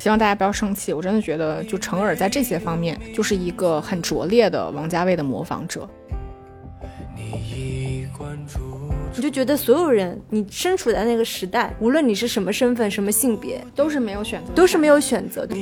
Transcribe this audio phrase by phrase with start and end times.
[0.00, 5.86] 希望大家不要生气，我真的觉得就成尔在这些方面就是一个很拙劣的王家卫的模仿者。
[9.14, 15.54] 你就觉得所有人，你身处在那个时代，无论你是什么身份、什么性别，都是没有选择，都是没有选择的。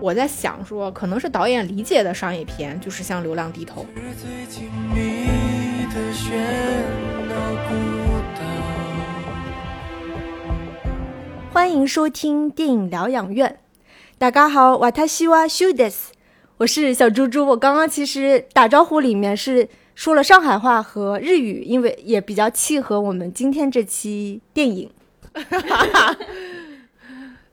[0.00, 3.82] 我在想说，可能是导演理解的商业片，就是像《流浪地头》。
[11.52, 13.60] 欢迎收听电影疗养院。
[14.16, 16.14] 大家好，瓦塔西瓦修德斯，
[16.56, 17.46] 我是小猪猪。
[17.46, 24.90] 我刚刚其实打招呼里面是说了上海话和日语，因为也比较契合我们今天这期电影。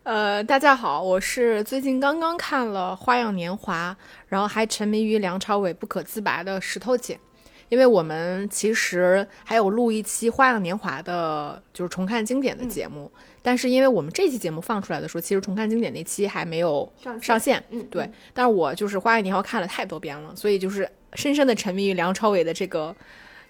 [0.03, 3.93] 呃，大家好，我是最近刚刚看了《花样年华》，
[4.29, 7.19] 然后还沉迷于梁朝伟不可自拔的石头姐。
[7.67, 17.63] 因为我们其实还有录一期《花样年华》的，就是重看经典的节目，但是因为我们这期节目放出来的时候，其实重看经典那期还没有上线。
[17.69, 18.09] 嗯，对。
[18.33, 22.95] 但是我就是《花样年华》看了太多遍了，所以就是深深的沉迷于梁朝伟的这个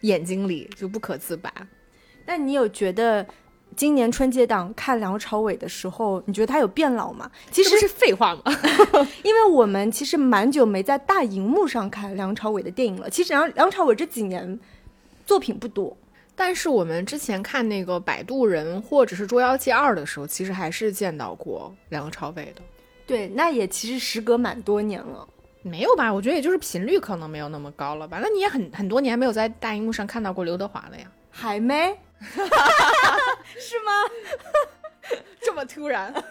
[0.01, 1.51] 眼睛里，就不可自拔。
[2.25, 3.25] 那你有觉得？
[3.75, 7.29] 今年春节档看梁朝伟的时候，你觉得他有变老吗？
[7.51, 8.41] 其实是废话吗？
[9.23, 13.07] 因为我们其实蛮久没在大荧幕上看梁朝伟的电影了。
[13.09, 14.59] 其实梁梁朝伟这几年
[15.23, 15.95] 作品不多，
[16.39, 22.61] 但是我们之前看那个《摆渡人》或者是《捉妖记二》的时候，其实还是见到过梁朝伟的。
[23.05, 25.27] 对，那也其实时隔蛮多年了。
[25.63, 26.13] 没有吧？
[26.13, 28.19] 我觉得也就是频率可能没有那么高了吧。
[28.23, 31.11] 那你也很很多年没有在大荧幕上看到过刘德华了呀？
[31.29, 31.93] 还没。
[33.57, 33.91] 是吗？
[35.41, 36.13] 这么突然？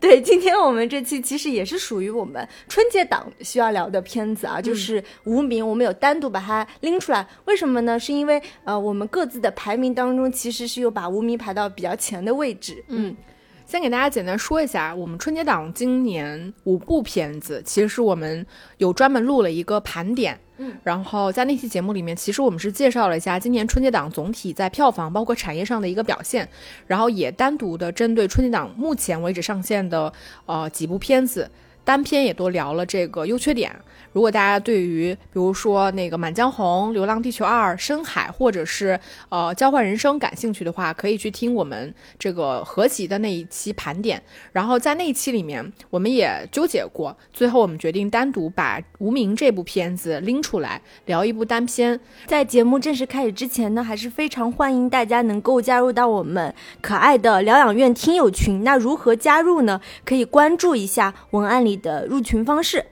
[0.00, 7.26] 对，今天我们这期其实也是属于我们春节档需要聊的片子啊，就是《无名》，我们有单独把它拎出来。
[7.44, 7.98] 为什么呢？
[7.98, 12.84] 是因为呃，我们各自的排名当中，其实是有把《无名》排到比较前的位置。
[12.88, 13.16] 嗯。
[13.64, 18.44] 先给大家简单说一下，我们春节档今年五部片子，其实是我们
[18.76, 20.38] 有专门录了一个盘点，
[20.82, 26.48] 然后在那期节目里面，其实我们是介绍了一下今年春节档总体在票房包括产业上的一个表现，
[26.86, 30.12] 然后也单独的针对春节档目前为止上线的
[30.46, 31.50] 呃几部片子，
[31.84, 33.74] 单篇也都聊了这个优缺点。
[34.12, 38.98] 如果大家对于比如说那个《满江红》《流浪地球二》《深海》或者是
[39.30, 44.22] 呃《交换人生》感兴趣的话，可以去听我们这个合集的那一期盘点。
[44.52, 51.98] 然后在那一期里面，我们也纠结过，最后我们决定单独把《无名》这部片子拎出来聊一部单片。
[52.26, 58.62] 在节目正式开始之前呢，还是非常欢迎大家能够加入到我们可爱的疗养院听友群。
[58.62, 59.80] 那如何加入呢？
[60.04, 62.84] 可以关注一下文案里的入群方式，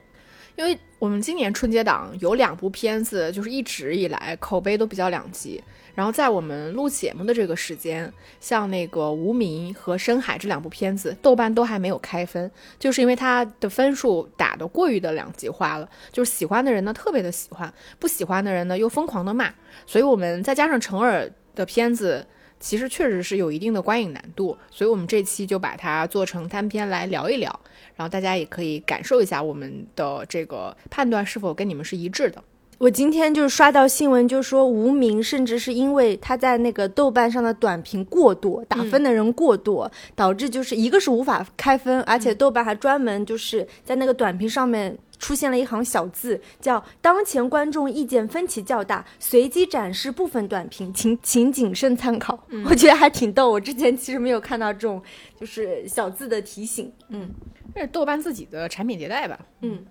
[0.55, 0.77] 因为。
[1.01, 5.59] 我们今年春节档有两部片子，就是一直以来口碑都比较两极。
[5.95, 15.89] 然后在我们录节目的这个时间，像那个《无名》和《深海》这两部片子，豆瓣都还没有开分，就是因为它的分数打得过于的两极化了。
[16.11, 19.51] 就是喜欢的人呢特别的喜欢，不喜欢的人呢又疯狂的骂。
[19.87, 22.27] 所以我们再加上成尔的片子。
[22.61, 27.59] 其实确实是有一定的观影难度，所以我们这期就把它做成单篇来聊一聊，
[27.95, 32.41] 然后大家也可以感受一下我们的这个判断是否跟你们是一致的。
[32.77, 44.97] 我今天就是刷到新闻，就说无名，甚至是因为他在那个豆瓣上的短评过多，打分的人过多，导致就是一个是无法开分，而且豆瓣还专门就是在那个短评上面。
[45.21, 53.51] 出现了一行小字，叫“当前观众意见分歧较大，随机展示部分短评，请请谨慎参考。”我觉得还挺逗。
[53.51, 55.01] 我之前其实没有看到这种
[55.39, 56.91] 就是小字的提醒。
[57.09, 57.29] 嗯，
[57.75, 59.39] 这是豆瓣自己的产品迭代吧？
[59.61, 59.85] 嗯，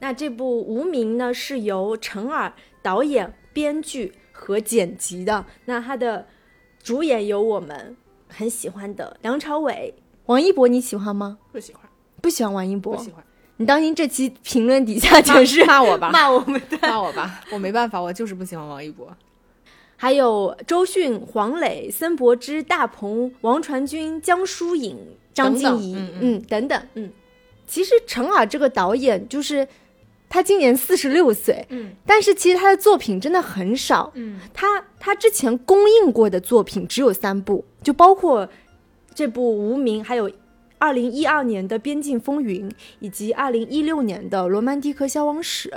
[0.00, 2.50] 那这部《无名》呢是由陈耳
[2.80, 5.44] 导演、编剧和剪辑的。
[5.66, 6.26] 那他的
[6.82, 7.94] 主演有我们
[8.26, 9.94] 很喜欢的梁朝伟、
[10.24, 11.38] 王一博，你喜欢吗？
[11.52, 11.82] 不喜欢，
[12.22, 12.96] 不喜欢王一博。
[12.96, 13.22] 不喜欢。
[13.62, 19.08] 你当心这期评论底下全是骂我吧， 骂我们，骂我吧，我没办法，我就是不喜欢王一博。
[19.96, 24.98] 还有周迅、黄磊、森柏之、大鹏、王传君、江疏影、
[25.32, 27.08] 张婧仪，嗯，等等，嗯。
[27.68, 29.68] 其实陈耳这个导演，就是
[30.28, 38.48] 他今年四十六岁，嗯，但是其实他的作品真的很少，嗯，他他之前公映过的作品只有三部，就包括
[39.14, 40.28] 这部《无名》，还有。
[40.82, 42.68] 二零一二年的《边境风云》
[42.98, 45.70] 以及二零一六年的《罗曼蒂克消亡史》，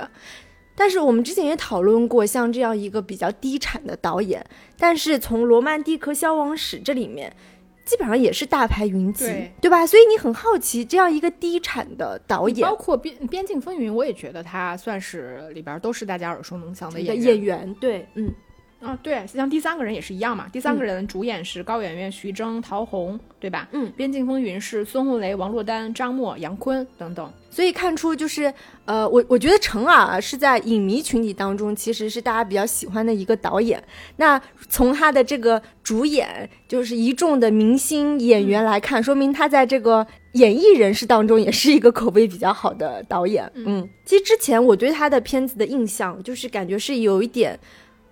[0.74, 4.44] 但是我们之前也讨论过，像这样一个比较低产的导演，
[4.76, 7.32] 但是从《罗曼蒂克消亡史》这里面，
[7.84, 9.26] 基本上也是大牌云集，
[9.60, 9.86] 对吧？
[9.86, 18.34] 所以你很好奇，这样一个低产的导演，包括《边边境风云》，我也觉得他算是里边都是大家耳熟能详的演演员，对，嗯。
[18.78, 20.46] 啊，对，像第三个人也是一样嘛。
[20.52, 23.66] 第三个人主演是高圆圆、徐峥、陶虹，对吧？
[23.72, 27.32] 嗯，边境风云是孙红雷、王珞丹、张默、杨坤等等。
[27.50, 28.52] 所以看出就是，
[28.84, 33.82] 呃，我我觉得陈耳是在影迷群体当中，其实是大家比较喜欢的一个导演。
[34.16, 43.50] 那从他的这个主演，就是一众的明星演员来看，说明他在这个演艺人士当中也是一个口碑比较好的导演。
[43.54, 47.58] 嗯，其实之前我对他的片子的印象，就是感觉是有一点。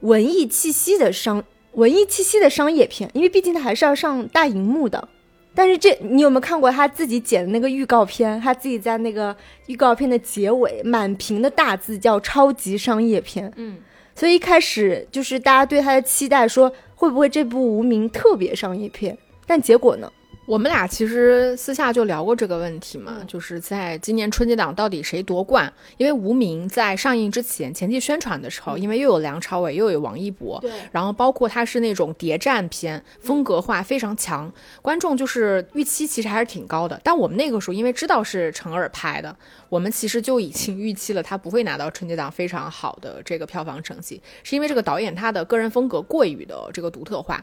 [0.04, 1.42] 文艺气息的商，
[1.72, 5.08] 文艺气息的商业片，因为毕竟它还是要上大荧幕的。
[5.54, 8.38] 但是这你有没有看过他自己剪的那个预告片？
[8.40, 9.34] 他自己在那个
[9.66, 13.50] 预告片的结尾，满屏的大字叫“超级商业片”。
[13.56, 13.78] 嗯，
[14.14, 19.16] 所以一开始就是大家对他的期待，说会不会这部《无名》特别商业片？
[19.46, 20.10] 但结果呢？
[20.46, 25.72] 我们俩其实私下就聊过这个问题嘛，就是在今年春节档到底谁夺冠？
[25.96, 34.52] 因为《无名》在上映之前前期宣传的时候，因为又有梁朝伟又有王一博，对，然后包括它是那种谍战片，风格化非常强，
[34.82, 37.00] 观众就是预期其实还是挺高的。
[37.02, 39.34] 但我们那个时候因为知道是陈耳拍的，
[39.70, 47.42] 我们其实就已经预期了他不会拿到春节档非常好的这个票房成绩，是因为这个导演他的个人风格过于的这个独特化。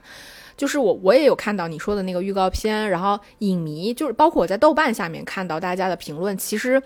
[0.61, 6.79] 就是我，我也有看到你说的那个预告片，然后影迷就是包括我在豆瓣下面看到大家的评论，其实。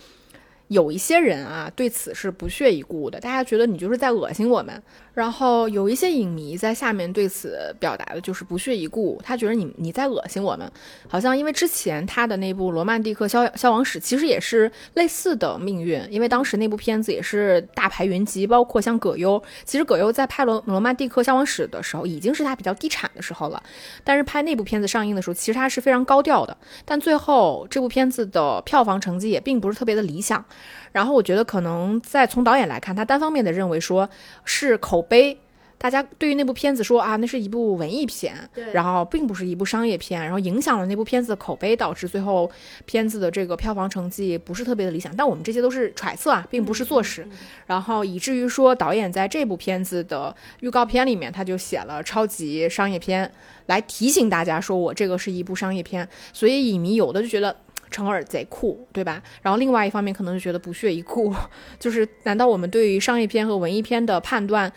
[0.68, 4.82] 有一些人啊，对此是不屑一顾的，大家觉得你就是在恶心我们。
[5.14, 10.70] 然后有一些影迷在下面对此表达的就是不屑一顾，他觉得你你在恶心我们。
[11.08, 19.42] 好像因为之前他的那部《罗曼蒂克消消亡史》其实也是类似的命运，因为当时那部片子也是大牌云集，包括像葛优。
[19.64, 23.64] 其实葛优在拍《罗罗曼蒂克消亡史》的时候，已经是他比较低产的时候了。
[24.04, 26.58] 但是拍那部片子上映的时候，其实他是非常高调的。
[26.84, 30.44] 但最后这部片子的票房成绩也并不是特别的理想。
[30.92, 34.10] 然后我觉得可能在从导演来看，他单方面的认为说
[34.46, 35.38] 是口碑，
[35.78, 38.34] 大家对于那部片子说啊，那是一部文艺片，
[38.72, 42.50] 然后并不是一部商业片，然后影响了那部片子的口碑，导致最后
[42.86, 45.14] 片子的这个票房成绩不是特别的理想。
[45.18, 47.28] 但我们这些都是揣测啊，并不是坐实。
[47.66, 53.30] 然后以至于说导演在这部片子的预告片里面，他就写了超级商业片，
[53.66, 56.08] 来提醒大家说我这个是一部商业片。
[56.32, 57.54] 所以影迷有的就觉得。
[57.92, 59.22] 成耳贼酷，对吧？
[59.42, 61.34] 然后另外一方面可能就觉得不屑一顾，
[61.80, 64.72] 就是难道我们对于商业片和文艺片的判断，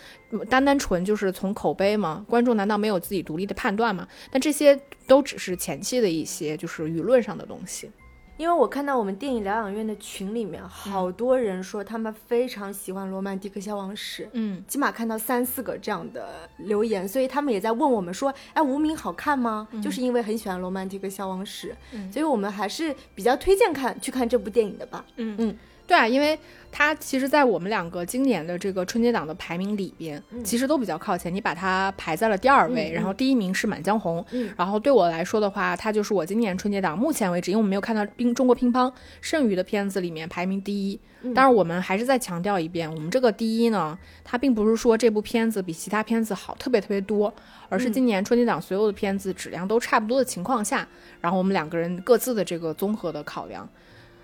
[0.49, 2.25] 单单纯就是从口碑吗？
[2.29, 4.07] 观众难道没有自己独立的判断吗？
[4.31, 7.91] 但这些都只是前期的一些就是舆论上的东西。
[8.39, 19.67] 因为我看到我们电影疗养院的群里面，好多人说他们非常喜欢《罗曼蒂克消亡史》，嗯，起码看到三四个这样的留言，所以他们也在问我们说，哎，无名好看吗？
[19.83, 21.77] 就是因为很喜欢《罗曼蒂克消亡史》，
[22.13, 25.05] 所以我们还是比较推荐看去看这部电影的吧。
[25.17, 25.57] 嗯嗯。
[25.89, 26.39] 对啊，因为
[26.71, 31.35] 它其实，在我们两个今年的这个春节档的排名里边，其实都比较靠前。
[31.35, 34.23] 你把它排在了第二位，然后第一名是《满江红》。
[34.55, 38.93] 然后对我来说的话，它就是我今年春节档目前为止，因为我们没有看到乒中国乒乓
[39.23, 41.01] 剩余的片子里面排名第一。
[41.35, 47.33] 但是，我们还是再强调一遍，我们这个第一呢，它并不是说这部片子比其他片子好特别特别多，
[47.71, 50.87] 而是今年春节档所有的片子质量都差不多的情况下，
[51.23, 53.67] 然后我们两个人各自的这个综合的考量。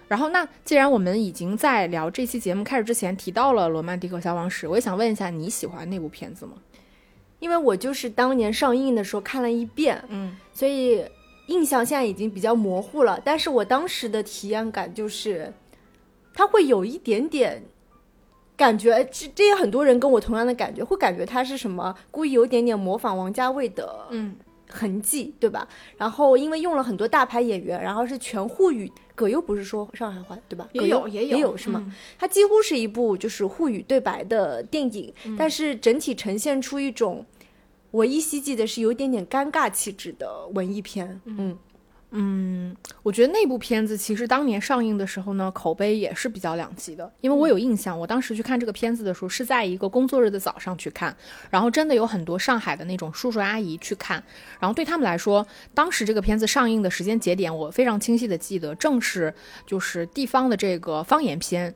[0.07, 6.53] 然后，那既然我们已经在聊这期节目开始之前提到了《罗曼蒂克消亡史》，我也想问一下，你喜欢那部片子吗？
[7.41, 11.05] 因为我就是当年上映的时候看了一遍，嗯，所以
[11.49, 13.21] 印象现在已经比较模糊了。
[13.25, 15.53] 但是我当时的体验感就是，
[16.33, 17.63] 它会有一点点
[18.57, 24.37] 感觉，这这也很多人跟我同样的感觉，会感觉它是什么故意有点点模仿王家卫的，嗯。
[24.67, 25.69] 痕迹对吧？
[25.99, 30.69] 然后因为用了很多大牌演员，然后是全沪语，葛优不是说上海话对吧？
[30.73, 31.93] 也有也有也有是吗？
[32.19, 37.25] 它几乎是一部就是沪语对白的电影，但是整体呈现出一种
[37.91, 41.37] 我依稀记得是有点点尴尬气质的文艺片，嗯。
[41.39, 41.59] 嗯，
[43.03, 47.13] 我觉得那部片子其实当年上映的时候呢，口碑也是比较两极的。
[47.21, 51.17] 因为我有印象，我当时去看这个片子的时候，是在一个工作日的早上去看，
[51.51, 54.23] 然后真的有很多上海的那种叔叔阿姨去看，
[54.61, 59.35] 然后对他们来说，当时这个片子上映的时间节点，我非常清晰的记得，正是
[59.67, 61.75] 就是地方的这个方言片。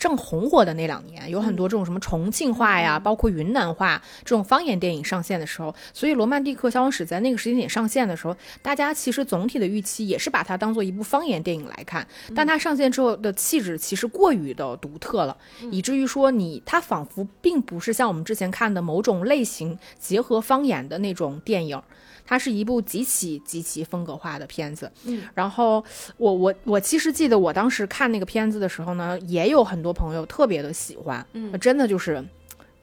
[0.00, 12.06] 正红火的那两年，有很多这种什么重庆话呀，包括云南话这种方言电影上线的时候，所以《罗曼蒂克消亡史》在那个时间点上线的时候，大家其实总体的预期也是把它当做一部方言电影来看。
[12.34, 15.36] 但它上线之后的气质其实过于的独特了，
[15.70, 21.80] 以至于说你它仿佛并不是像我们之前看的某种类型结合方言的那种电影。
[22.24, 25.84] 它是一部极其极其风格化的片子，嗯，然后
[26.16, 32.24] 我我我其实记得我当时看那个片子的时候呢，也有很多朋友特别的喜欢，嗯，真的就是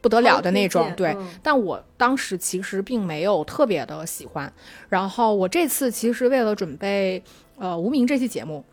[0.02, 1.10] 不得了的那种，对。
[1.18, 4.52] 嗯但我当时其实并没有特别的喜欢。
[4.90, 7.24] 然后我这次其实为了准备
[7.58, 8.64] 呃无名这期节目，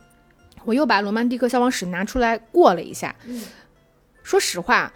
[0.65, 3.15] 我又把《罗曼蒂克消亡史》拿出来过了一下。
[3.27, 3.43] 嗯
[4.23, 4.91] 说实话，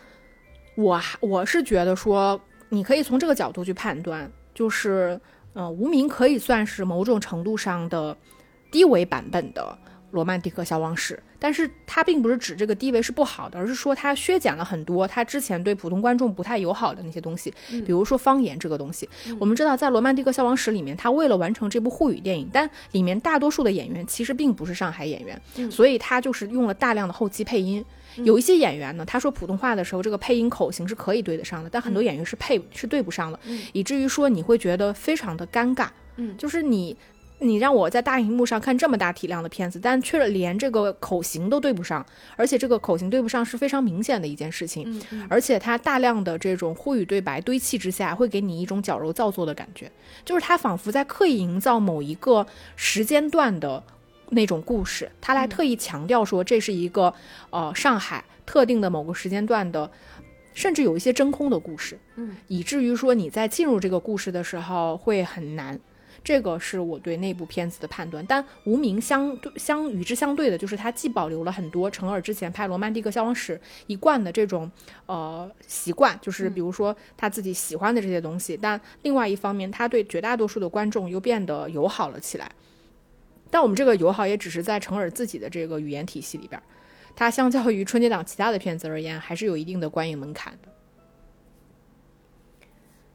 [0.75, 5.21] 我还我是觉得说，你可以从这个角度去判断，就是
[5.55, 8.17] 呃无名可以算是某种程度上的
[8.71, 9.79] 低维版本的。
[10.11, 19.07] 罗曼蒂克消亡史，但是它并不是指这个低维是不好的，而是说它削减了很多它之前对普通观众不太友好的那些东西，比如说方言这个东西。
[19.39, 27.85] 我们知道，在《罗曼蒂克消亡史》里面，他为了完成这部沪语电影，但里面大多数的演员其实并不是上海演员，所以他就是用了大量的后期配音。
[28.25, 33.39] 有一些演员呢，他说普通话的时候，这个配音口型是可以对得上的，但很多演员是配是对不上的，
[33.73, 35.89] 以至于说你会觉得非常的尴尬。
[36.17, 36.97] 嗯就是你
[37.41, 44.83] 你让我在大荧幕上看这么大体量的片子，但却连这个口型都对不上，而且这个口型对不上是非常明显的一件事情。
[44.87, 49.89] 嗯嗯而且它大量的这种沪语对白堆砌之下，会给你一种矫揉造作的感觉，
[50.25, 52.45] 就是它仿佛在刻意营造某一个
[52.75, 53.85] 时间段的
[54.31, 57.13] 那种故事，他来特意强调说这是一个
[57.51, 59.91] 呃上海特定的某个时间段的。
[60.55, 65.79] 甚至有一些真空的故事，嗯，以至于说你在进入这个故事的时候会很难，
[66.25, 68.27] 这个是我对那部片子的判断。
[68.27, 73.55] 但无名相对相与之相对的，就是它既保留了很多程耳之前拍《罗曼蒂克消亡史》
[73.87, 74.69] 一贯的这种
[75.07, 82.51] 呃习惯，就是比如说他自己喜欢的这些东西，但另外一方面，他对绝大多数的观众又变得友好了起来。
[83.51, 86.61] 但我们这个友好也只是在程耳自己的这个语言体系里边，
[87.17, 90.69] 它相较于春节档其他的片子而言，还是有一定的观影门槛的。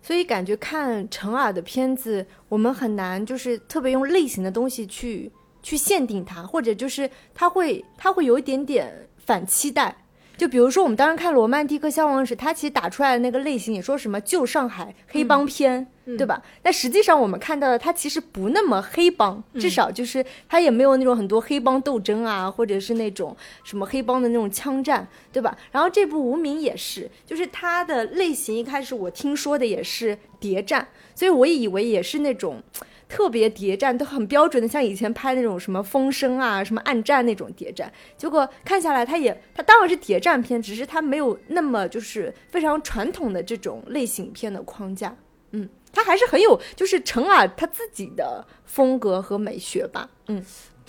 [0.02, 10.03] 所以感觉看陈耳的片子，我们很难就是特别用类型的东西去去限定它，或者就是它会它会有一点点反期待。
[10.44, 16.44] 就比如说我们当时看《罗曼蒂克消亡史》，它其实打出来的那个类型也说什么旧上海黑帮片，对吧？
[16.62, 23.34] 但实际上我们看到的它其实不那么黑帮，至少就是它也没有那种很多黑帮斗争啊，或者是那种
[23.64, 25.58] 什么黑帮的那种枪战，对吧？
[25.72, 30.86] 然后这部《无名》也是，就是它的类型一开始我听说的也是谍战，
[31.16, 32.62] 所以我以为也是那种
[33.08, 37.92] 特别谍战，都很标准的，像以前拍那种什么风声啊、什么暗战那种谍战。
[38.18, 45.16] 结果看下来，他也他当然是谍战片，只是他没有那么就是非常传统的这种类型片的框架。
[45.52, 50.10] 嗯，他还是很有就是陈耳他自己的风格和美学吧。
[50.28, 50.44] 嗯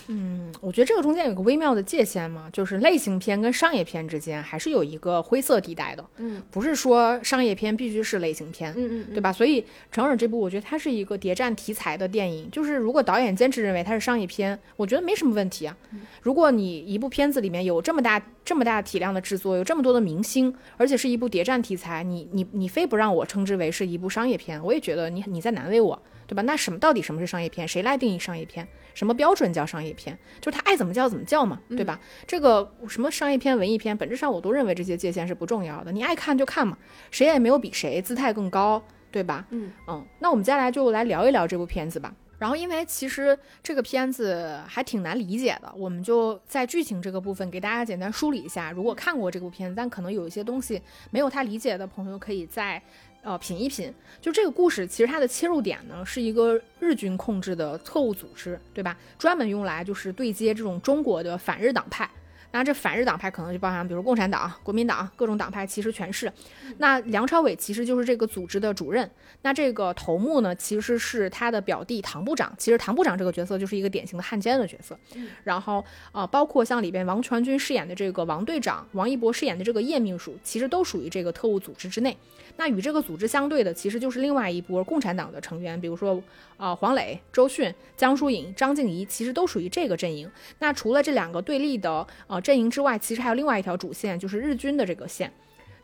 [0.07, 6.05] 嗯，我觉得这个中间有个微妙的界限嘛，就是类型片跟商业片之间还是有一个灰色地带的。
[6.17, 9.33] 嗯，不是说商业片必须是类型片，嗯嗯对吧？
[9.33, 12.49] 所以程耳这部，我觉得它是一个谍战题材的电影。
[12.51, 15.75] 就是如果导演坚持认为它是商业片，我觉得没什么问题啊。
[16.21, 26.41] 如果你一部片子里面有这么大这么大体量的制作，有这么多的明星，而且是一部谍战题材，你你你非不让我称之为是一部商业片，我也觉得你你在难为我，对吧？
[26.43, 27.67] 那什么到底什么是商业片？
[27.67, 28.67] 谁来定义商业片？
[28.95, 30.17] 什么标准叫商业片？
[30.41, 31.99] 就是他爱怎么叫怎么叫嘛，对吧？
[32.25, 36.75] 这个什么商业片、文艺片，本质上我都认为这些界限是不重要的，你爱看就看嘛，
[37.11, 39.45] 谁也没有比谁姿态更高，对吧？
[39.51, 42.11] 嗯嗯，那我们接下来就来聊一聊这部片子吧。
[42.37, 48.71] 然后，因为其实这个片子还挺难理解的，我们就在剧情这个部分给大家简单梳理一下。
[48.71, 52.79] 如果看过这部片子，但可能有一些东西没有太理解的朋友，可以再
[53.25, 53.93] 呃品一品。
[54.21, 58.97] 就这个故事，其实它的切入点呢是一个日军控制的特务组织，对吧？
[59.19, 62.09] 专门用来就是对接这种中国的反日党派。
[62.55, 66.31] 那这反日党派可能就包含，比如共产党、国民党各种党派，其实全是。
[66.77, 69.11] 那梁朝伟其实就是这个组织的主任。
[69.41, 72.55] 那这个头目呢，其实是他的表弟唐部长。
[72.57, 74.97] 其实唐部长这个角色就是一个典型的汉奸的角色。
[75.43, 75.83] 然后
[76.13, 82.15] 呃，包括像里边王传君饰演的这个王队长，王一博饰演的这个叶秘书，其实都属于这个特务组织之内。
[82.55, 86.23] 那与这个组织相对的，其实就是另外一波共产党的成员，比如说
[86.55, 90.31] 呃黄磊、周迅、江疏影、张静怡，其实都属于这个阵营。
[90.59, 95.31] 那除了这两个对立的呃阵营之外，其实还有另外一条主线，就是日军的这个线。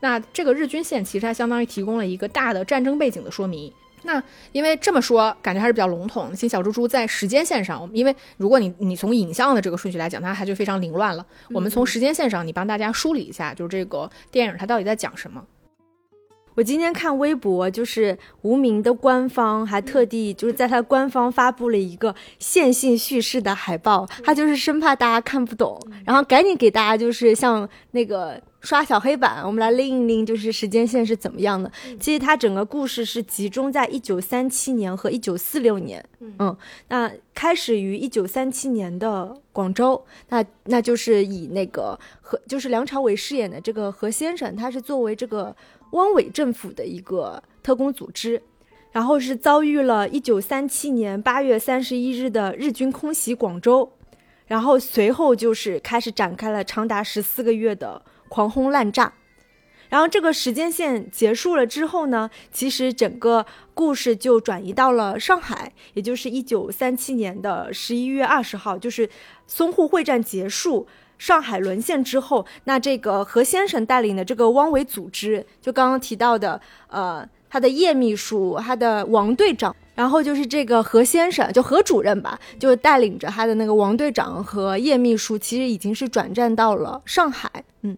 [0.02, 3.74] 那这个日军线其实它相当于提供了一个大的战争背景的说明。
[4.04, 6.32] 那因为这么说，感觉还是比较笼统。
[6.36, 11.26] 请小猪猪在时间线上，因为如果你你从影像的这个顺序来讲，它还就非常凌乱了。
[11.50, 15.44] 我们从时间线上，你帮大家梳理一下，就是这个电影它到底在讲什么。
[16.56, 31.72] 我今天看微博，就是无名的官方还特地就是在他官方发布了一个线性叙事的海报，他就是生怕大家看不懂，然后赶紧给大家就是像那个刷小黑板，我们来拎一拎，就是时间线是怎么样的。
[32.00, 36.04] 其实它整个故事是集中在一九三七年和一九四六年，
[36.38, 36.56] 嗯，
[36.90, 45.56] 那开始于一九三七年的广州，那那就是以那个何就是梁朝伟饰演的这个何先生，他是作为这个。
[45.92, 48.42] 汪伪政府的一个特工组织，
[48.92, 53.92] 然后是遭遇了一九三七年八月三十一日的日军空袭广州，
[54.48, 59.14] 然后随后就是开始展开了长达十四个月的狂轰滥炸。
[59.90, 69.10] 然后这个时间线结束了之后呢，其实整个故事就转移到了上海，也就是一九三七年的十一月二十号，就是
[69.50, 70.88] 淞沪会战结束，
[71.22, 87.96] 上海沦陷之后，那这个何先生带领的这个汪伪组织，就刚刚提到的，呃，他的叶秘书，他的王队长，然后就是这个何先生，就何主任吧，就带领着他的那个王队长和叶秘书，其实已经是转战到了上海，嗯。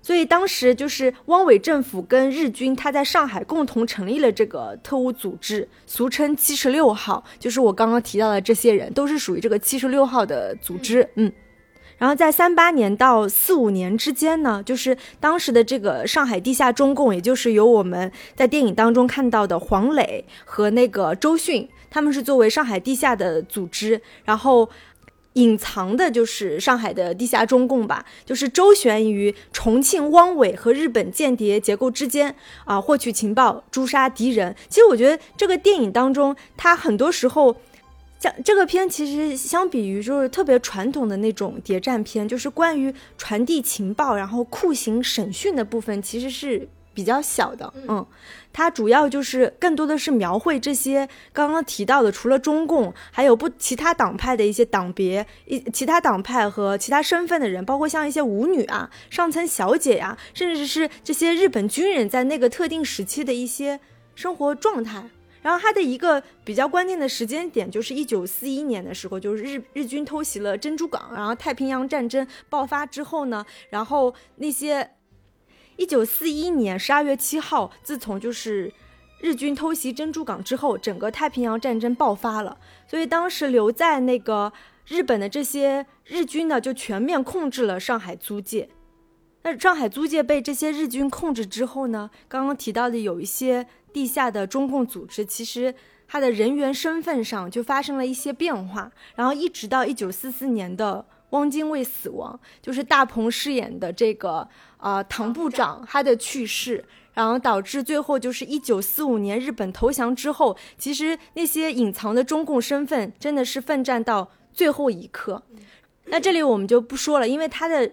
[0.00, 7.24] 所以当时就是汪伪政府跟日军，他在上海共同成立了这个特务组织，俗称七十六号。
[7.40, 11.08] 就是我刚刚提到的这些人，都是属于这个七十六号的组织。
[11.16, 11.32] 嗯，
[11.98, 24.68] 然后在三八年到四五年之间呢，就是当时的这个上海地下中共，也就是由我们在电影当中看到的黄磊和那个周迅，他们是作为上海地下的组织，然后。
[25.34, 32.32] 隐藏的就是上海的地下中共吧，就是周旋于重庆汪伪和日本间谍结构之间
[32.64, 34.54] 啊，获取情报，诛杀敌人。
[34.68, 37.56] 其实我觉得这个电影当中，它很多时候，
[38.24, 46.66] 像这个片其实相比于就是特别传统的那种谍战片，就是关于传递情报然后酷刑审讯的部分，其实是。
[46.94, 48.06] 比较小的，嗯，
[48.52, 63.80] 它主要就是更多的是描绘这些刚刚提到的，除了中共，还有不其他党派的一些党别，一其他党派和其他身份的人，包括像一些舞女啊、上层小姐呀，甚至是这些日本军人在那个特定时期的一些
[64.14, 65.10] 生活状态。
[65.44, 74.90] 然后它的一个比较关键的时间点就是一九四一年的时候，就是日日军偷袭了珍珠港，然后太平洋战争爆发之后呢，然后那些。
[75.76, 78.72] 一九四一年十二月七号，自从就是
[79.18, 82.56] 日军偷袭珍珠港之后，整个太平洋战争爆发了。
[82.86, 84.52] 所以当时留在那个
[84.86, 88.68] 日本的这些日军呢，就全面控制了上海租界。
[89.44, 95.72] 那上海租界被这些日军控制之后呢，刚刚提到的有一些地下的中共组织，其实
[96.08, 98.90] 它的人员身份上就发生了一些变化。
[99.14, 101.06] 然后一直到一九四四年的。
[101.30, 115.42] 汪精卫死亡，就是大鹏饰演的这个呃唐部长他的去世，然后导致最后就是一九四五年日本投降之后，其实那些隐藏的中共身份真的是奋战到最后一刻。
[116.04, 117.90] 那这里我们就不说了，因为他的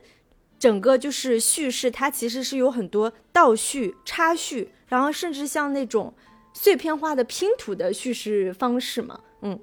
[0.61, 6.13] 整个就是叙事，它其实是有很多倒叙、插叙，然后甚至像那种
[6.53, 9.59] 碎片化的拼图的叙事方式嘛，嗯。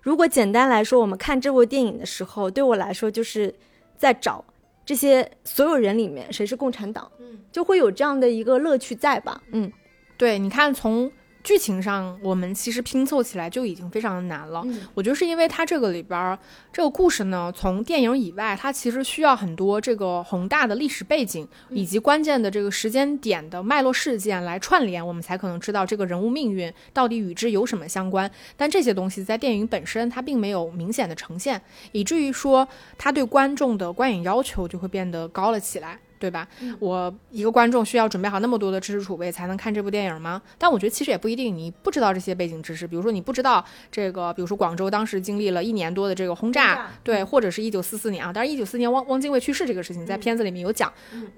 [0.00, 3.54] 如果简单来说，我们看这部电影的时候，对我来说就是
[3.98, 4.42] 在找
[4.86, 9.42] 这些所有人里面谁是共产党，嗯，就会有这样的一个乐趣在吧？
[9.52, 9.70] 嗯，
[10.16, 11.12] 对，你看从。
[11.42, 14.64] 剧情上，我们其实拼凑起来就已经非常的难了。
[14.94, 16.38] 我觉得是因为它这个里边儿
[16.72, 28.30] 这个故事呢，从电影以外，它其实需要很多这个宏大的历史背景以及关键的这个时间点的脉络事件来串联，我们才可能知道这个人物命运到底与之有什么相关。
[28.56, 35.98] 但这些东西在电影本身它并没有明显的呈现，以至于说它对观众的观影要求就会变得高了起来。
[36.22, 36.46] 对吧？
[36.78, 40.40] 我一个观众需要准备好那么多的知识储备才能看这部电影吗？
[40.56, 41.52] 但我觉得其实也不一定。
[41.52, 48.32] 你不知道这些背景知识，比如说你不知道这个，比如说广州当时经历了一年多的这个轰炸，对，或者是一九四四年啊。
[48.32, 50.92] 当然，一九四年汪汪精卫去世这个事情在片子里面有讲，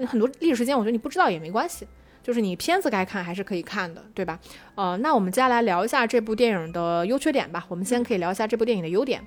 [0.07, 1.87] 很多历史事件，我觉得你不知道也没关系，
[2.23, 4.39] 就是你片子该看还是可以看的，对吧？
[4.75, 7.65] 呃，那我们接下来聊一下这部电影的优缺点吧。
[7.69, 9.25] 我们先可以聊一下这部电影的优点。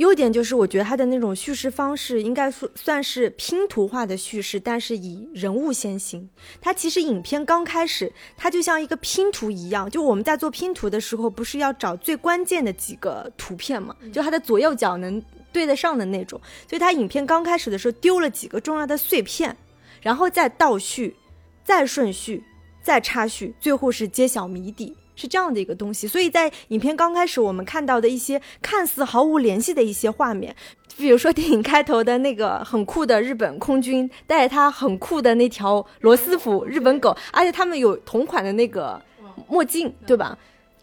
[0.00, 6.26] 优点就是，我觉得它的那种叙事方式应该说算是拼图化的叙事，但是以人物先行。
[6.58, 13.94] 它其实影片刚开始，它就像一个拼图一样，就我们在做拼图的时候，不是要找最关键的几个图片嘛？
[14.10, 16.40] 就它的左右脚能对得上的那种。
[16.66, 19.54] 所以它影片刚开始的时候丢了几个重要的碎片，
[20.00, 21.14] 然后再倒叙，
[21.62, 22.42] 再顺序，
[22.82, 24.96] 再插叙，最后是揭晓谜底。
[25.20, 30.56] 是这样的一个东西，所以在影片刚开始，我们看到的一些看似毫无联系的一些画面，
[30.96, 39.00] 比如说电影开头的那个很酷的日本空军带着他很酷的那条罗斯福日本狗，而且他们有同款的那个
[39.46, 40.38] 墨镜，对吧？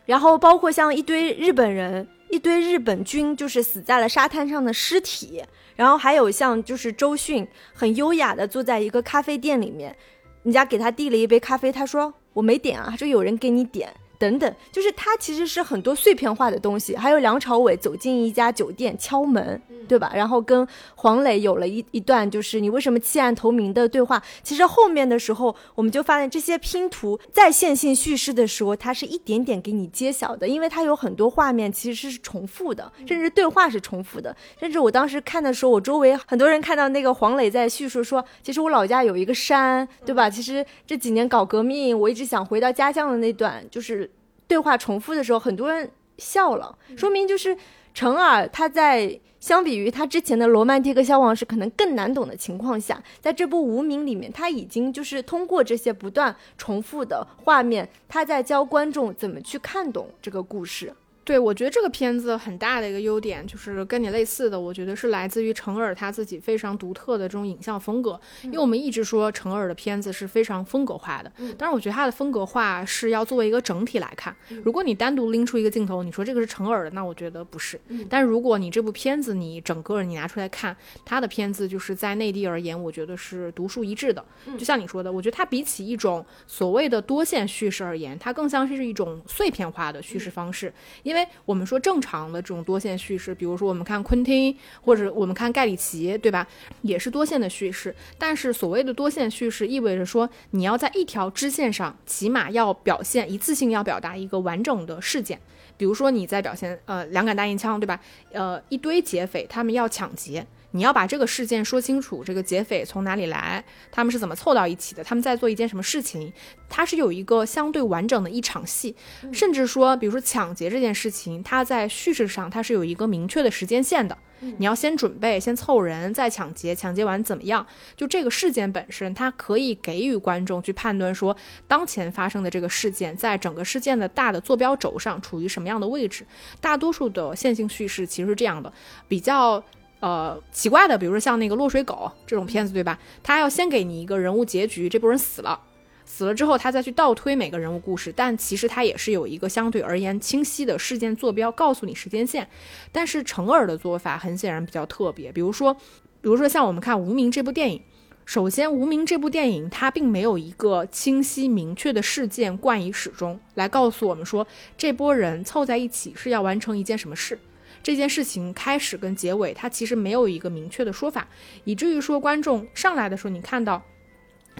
[0.05, 5.43] 然后包括像一堆日本人，一堆日本军就是死在了沙滩上的尸体，
[5.75, 9.95] 然后还有像就是周迅很优雅的坐在一个咖啡店里面，
[10.43, 13.93] 人家给他递了一杯咖啡，他说我没点啊，他说有人给你点。
[14.17, 16.95] 等等，就是它其实是很多碎片化的东西。
[16.95, 20.11] 还有梁朝伟走进一家酒店敲门，对吧？
[20.15, 24.21] 然后跟黄磊有了一一段就是你为什么弃暗投明的对话。
[24.43, 34.35] 其实后面的时候，我们就发现这些拼图在线性叙事的时候，它是一点点给你揭晓的，因为它有很多画面其实是重复的，甚至对话是重复的。
[34.59, 40.29] 甚至我当时看的时候，我周围很多人看到那个黄磊在叙述说，其实我老家有一个山，对吧？
[40.29, 44.06] 其实这几年搞革命，我一直想回到家乡的那段，就是
[44.47, 47.55] 对话重复的时候，很多人笑了，说明就是
[47.93, 60.93] 陈耳他在相比于他之前的《罗曼蒂克消亡史》可能更难懂的情况下，在这部《无名》里面，他已经就是通过这些不断重复的画面，他在教观众怎么去看懂这个故事。
[61.27, 68.17] 对，我觉得这个片子很大的一个优点就是跟你类似的，我觉得是来自于成耳他自己非常独特的这种影像风格。
[68.43, 74.33] 因为我们一直说成耳的片子是非常风格化的，但是我觉得他的风格化是要作为一个整体来看。
[74.63, 77.77] 如果你单独拎出一个镜头，你说这个是成耳的，那我觉得不是。
[78.09, 84.23] 但是如果你这部片子你整个你拿出来看，他的片子就是在内地而言，我觉得是独树一帜的。
[84.57, 91.16] 就像你说的，我觉得它比起一种所谓的多线叙事而言，它更像是一种碎片化的叙事方式，因为。
[91.45, 96.45] 我们说正常的这种多线叙事，比如说我们看昆汀或者我们看盖里奇，对吧？
[96.81, 97.95] 也是多线的叙事。
[98.17, 105.39] 但是所谓的多线叙事，意味着说你要在一条支线上，起码要表现一次性要表达一个完整的事件。
[105.77, 107.99] 比如说你在表现呃两杆大银枪，对吧？
[108.31, 110.45] 呃一堆劫匪他们要抢劫。
[110.77, 116.31] 你要把这个事件说清楚，这个劫匪从哪里来，他们是怎么凑到一起的，他们在做一件什么事情，
[116.69, 118.95] 它是有一个相对完整的一场戏，
[119.33, 127.65] 甚至说，比如说抢劫这件事情，它在叙事上它是有一个明确的时间线的，你要先准备，先凑人，再抢劫，抢劫完怎么样？
[127.95, 131.35] 就这个事件本身，它可以给予观众去判断说，
[131.67, 136.23] 当前发生的这个事件，在整个事件的大的坐标轴上处于什么样的位置？
[136.61, 138.71] 大多数的线性叙事其实是这样的，
[139.07, 139.63] 比较。
[139.99, 142.99] 呃，奇怪的，比如说像那个落水狗这种片子，对吧？
[143.23, 145.59] 他要先给你一个人物结局，这波人死了，
[146.05, 152.47] 死了之后，他再去倒推每个人物故事，但其实他也是有一个相对而言清晰的事件坐标，告诉你时间线。
[152.91, 157.81] 但是成尔的做法很显然比较特别，比如说，比如说像我们看《无名》这部电影，
[158.23, 164.45] 首先，《无名》这部电影它并没有一个清晰明确的事件贯以始终，来告诉我们说
[164.77, 167.39] 这波人凑在一起是要完成一件什么事。
[167.81, 171.27] 这件事情开始跟结尾，它其实没有一个明确的说法，
[171.63, 173.81] 以至于说观众上来的时候，你看到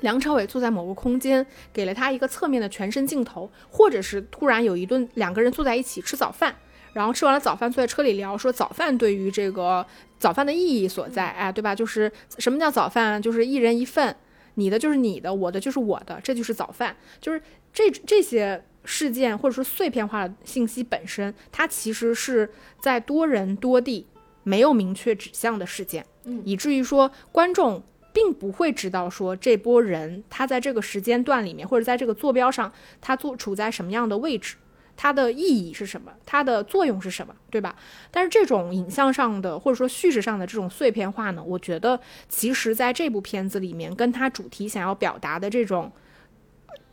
[0.02, 6.56] 梁朝伟坐在某个空间，给了他一个侧面的全身镜头，或者是突然有一顿两个人坐在一起吃早饭，
[6.94, 9.86] 然后吃完了早饭坐在车里聊，说早饭对于这个
[10.20, 11.74] 早饭的意义所在，哎，对吧？
[11.74, 13.22] 就是什么叫早饭？
[13.22, 14.16] 就是一人一份，
[14.54, 17.42] 你的就是你的，我的就是我的，这就是早饭，就是
[17.74, 18.64] 这这些。
[18.90, 24.08] 事件或者说碎片化的信息本身，它其实是在多人多地
[24.44, 26.06] 没有明确指向的事件，
[26.46, 32.72] 以至于说观众并不会知道说这波人他在这个时间段里面或者在这个坐标上
[33.02, 34.56] 他坐处在什么样的位置，
[34.96, 37.76] 它的意义是什么，它的作用是什么，对吧？
[38.10, 45.92] 但是这种影像上的或者说叙事上的这种碎片化呢，我觉得其实在这部片子里面跟它主题想要表达的这种。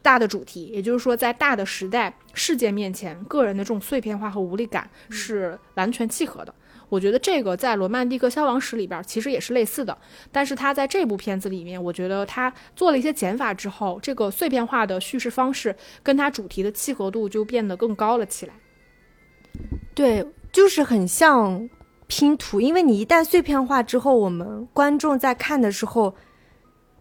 [0.04, 6.54] 大的主题，也就是说，在大的时代事件面前，个人的这种碎片化和无力感是完全契合的。
[6.90, 9.96] 我觉得这个在《罗曼蒂克消亡史》里边其实也是类似的，
[10.30, 18.52] 但是他在这部片子里面，我觉得他做了一些减法之后，这个碎片化的叙事方式跟他主题的契合度就变得更高了起来。
[19.94, 21.66] 对，就是很像
[22.08, 26.14] 拼图，因为你一旦碎片化之后，我们观众在看的时候。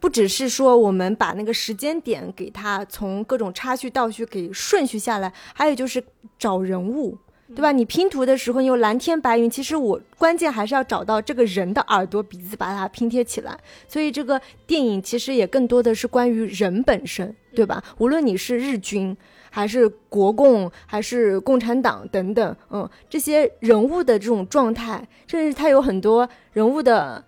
[0.03, 6.03] 不只是说我们把那个时间点给它从各种插叙倒叙给顺序下来，还有就是
[6.37, 7.17] 找人物，
[7.55, 7.71] 对吧？
[7.71, 13.57] 你拼图的时候，你有蓝天白云，其实我关键还是要找到这个人的耳朵鼻子，把它拼贴起来。
[13.87, 17.81] 所以这个电影其实也更多的是关于人本身，对吧？
[17.97, 19.15] 无论你是日军，
[19.49, 27.23] 还是国共，还是共产党等等，嗯，这些人物的这种状态，甚至他有很多人物的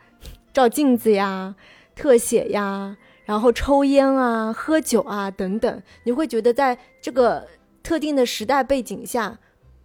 [0.51, 1.55] 照镜子呀。
[1.95, 7.47] 特写呀，然后抽烟啊、喝酒啊等等，你会觉得在这个
[7.81, 9.39] 特定的时代背景下，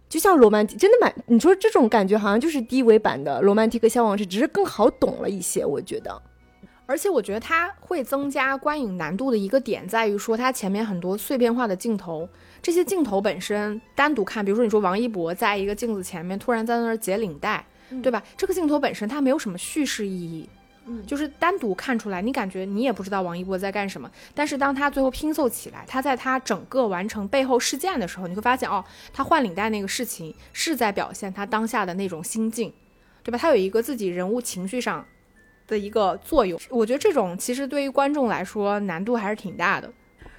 [0.09, 6.21] 就像罗曼蒂，真的蛮，你说这种感觉好像就是低维版的《罗曼蒂克消亡史》，只是更好懂了一些，我觉得。
[6.85, 12.27] 而且我觉得它会增加观影难度的一个点在于说，它前面很多碎片化的镜头，
[12.61, 17.65] 这些镜头本身单独看，比如说你说王一博在一个镜子前面突然在那儿解领带，
[18.03, 18.21] 对吧？
[18.35, 20.49] 这个镜头本身它没有什么叙事意义。
[21.05, 32.73] 就是单独看出来，你感觉你也不知道王一博在干什么，但是当他最后拼凑起来，他在他整个完成背后事件的时候，你会发现哦，他换领带那个事情是在表现他当下的那种心境，
[33.23, 33.37] 对吧？
[33.37, 35.05] 他有一个自己人物情绪上
[35.67, 39.91] 的一个作用，我觉得这种其实对于观众来说难度还是挺大的。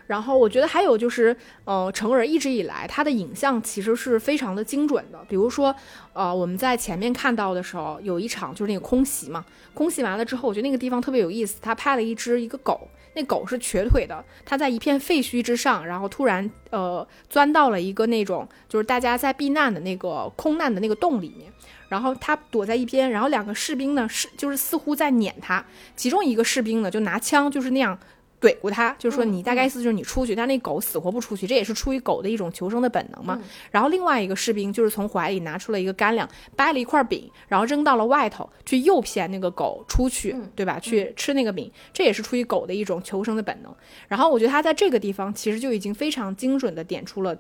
[0.06, 1.34] 然后我觉得还有就是，
[1.64, 5.24] 呃，成尔一直以来他的影像其实是非常的精准的。
[5.28, 5.74] 比如说，
[6.12, 11.58] 呃，我们在前面看到的时候，有一场就是那个空袭嘛，空袭完了之后，我觉得那个地方特别有意思。
[11.62, 21.50] 他拍了一只一个狗，那狗是瘸腿的，它在一片废墟之上，然后突然呃钻到了一个那种就是大家在避难的那个空难的那个洞里面，
[21.88, 25.64] 然后它躲在一边，然后两个士兵呢是就是似乎在撵它，
[25.96, 27.98] 其中一个士兵呢就拿枪就是那样。
[28.42, 33.40] 怼过他，就是说你大概意思就是你出去，但那狗死活不出去，这也是出于狗的一种求生的本能嘛。
[33.70, 40.78] 然后另外一个士兵就是从怀里拿出了一个干粮，掰了一块饼，然后扔到了外头去诱骗那个狗出去，对吧？
[40.81, 43.72] 去吃那个饼，这也是出于狗的一种求生的本能。
[44.09, 47.37] 然后我觉得他在这个地方其实就已经非常精准的点出了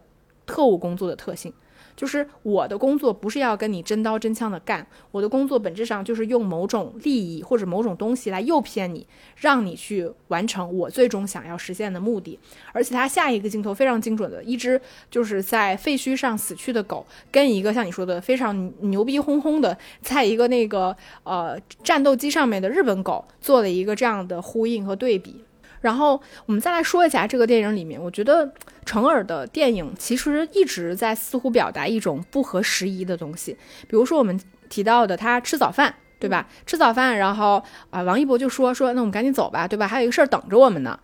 [0.46, 1.52] 特务工作的特性。
[1.96, 12.38] 就是我的工作不是要跟你真刀真枪的干，我的工作本质上就是用某种利益或者某种东西来诱骗你，让你去完成我最终想要实现的目的。
[12.72, 25.44] 而且他下一个镜头非常精准的，一只就是在废墟上死去的狗，跟一个像你说的非常牛逼哄哄的，在一个那个呃战斗机上面的日本狗做了一个这样的呼应和对比。
[25.82, 28.50] 然后我们再来说一下这个电影里面，我觉得
[28.86, 33.52] 成尔的电影其实一直在似乎表达一种不合时宜的东西。
[33.82, 34.40] 比如说我们
[34.70, 36.48] 提到的他吃早饭，对吧？
[36.64, 39.86] 吃早饭，然后啊，王一博就说说，那我们赶紧走吧，对吧？
[39.86, 40.98] 还有一个事儿等着我们呢。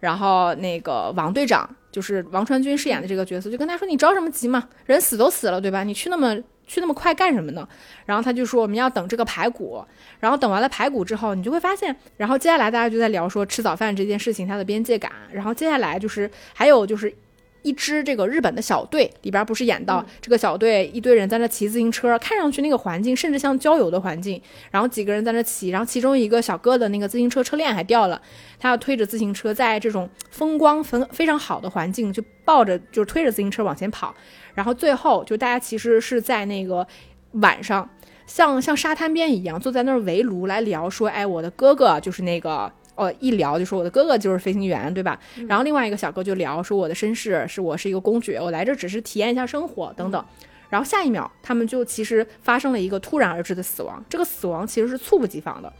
[0.00, 4.68] 然后那个王队长，就是王传君饰演的这个角色，就跟他说，你着什么急嘛？
[4.86, 5.84] 人死都死了，对吧？
[5.84, 6.36] 你去那么。
[6.72, 7.68] 去那么快干什么呢？
[8.06, 9.84] 然后他就说我们要等这个排骨，
[10.20, 17.14] 然后等完了排骨之后，你就会发现，然后接下来大家就在聊说吃早饭这件事情它的边界感，然后接下来就是还有就是。
[17.62, 28.20] 一支这个日本的小队里边不是演到这个小队一堆人在那骑自行车，看上去那个环境甚至像郊游的环境，然后几个人在那骑，然后其中一个小哥的那个自行车车链还掉了，
[28.58, 34.14] 他要推着自行车在这种风光非非常好的环境，就抱着就推着自行车往前跑，
[34.54, 36.86] 然后最后就大家其实是在那个
[37.32, 37.88] 晚上，
[38.26, 42.72] 像像沙滩边一样坐在那儿围炉来聊说，哎，我的哥哥就是那个。
[42.94, 45.18] 哦，一聊就说我的哥哥就是飞行员，对吧？
[45.48, 50.24] 然后另外一个小哥就聊说我的身世是我是一个公爵，我来这只是体验一下生活等等。
[50.68, 55.70] 然后下一秒，他们就其实发生了一个突然而至的死亡，这个死亡其实是猝不及防的。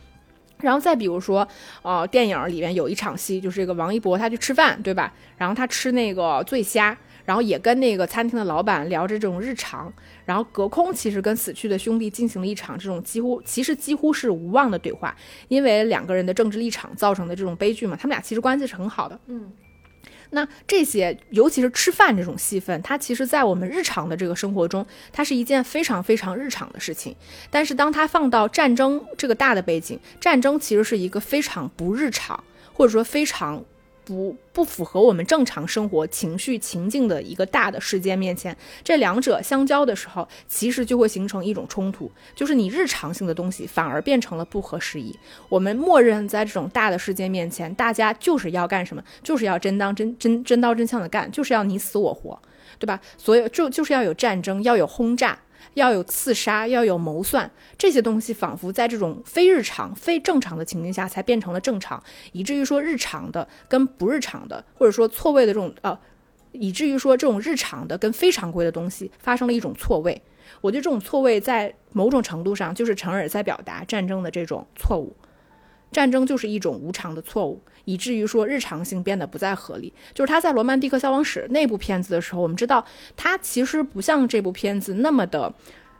[0.63, 1.47] 然后再比如说，
[1.83, 5.13] 呃，电影里面有一场戏，就是这个王一博他去吃饭，对吧？
[5.37, 6.97] 然后他吃那个醉虾。
[7.25, 9.91] 然后也跟那个餐厅的老板聊着这种日常，
[10.25, 15.15] 然后隔空其实跟死去的兄弟进行了一场这种几乎其实几乎是无望的对话，
[15.47, 19.17] 因为两个人的政治立场造成的这种悲剧嘛，他们俩其实关系是很好的。
[19.29, 19.49] 嗯，
[20.33, 27.15] 那这些尤其是吃饭这种戏份，它其实在我们日常的这个生活中，它是一件非常非常日常的事情。
[27.51, 32.43] 但是当它放到战争这个大的背景，战争其实是一个非常不日常，
[32.73, 33.65] 或者说非常。
[34.05, 45.17] 不不符合我们正常生活情绪情境的一个大的事件面前，这两者相交的时候，其实就会形成一种冲突，就是你日常性的东西反而变成了不合时宜。
[45.49, 52.41] 我们默认在这种大的事件面前，大家就是要干什么，就是要真当真真真刀真枪的干，就是要你死我活，
[52.79, 53.01] 对吧？
[53.17, 55.39] 所以就就是要有战争，要有轰炸。
[55.75, 65.99] 要有刺杀，要有谋算，这些东西仿佛在这种非日常、非正常的情境下才变成了正常，以至于说日常的跟不日常的，或者说错位的这种呃，
[66.53, 70.21] 以至于说这种日常的跟非常规的东西发生了一种错位。
[70.61, 75.17] 我觉得这种错位在某种程度上就是成尔在表达战争的这种错误。
[75.93, 79.93] 战争就是一种无常的错误，以至于说日常性变得不再合理。
[80.15, 82.85] 就是他在《罗曼蒂克消亡史》那部片子的时候，我们知道
[83.17, 85.53] 他其实不像这部片子那么的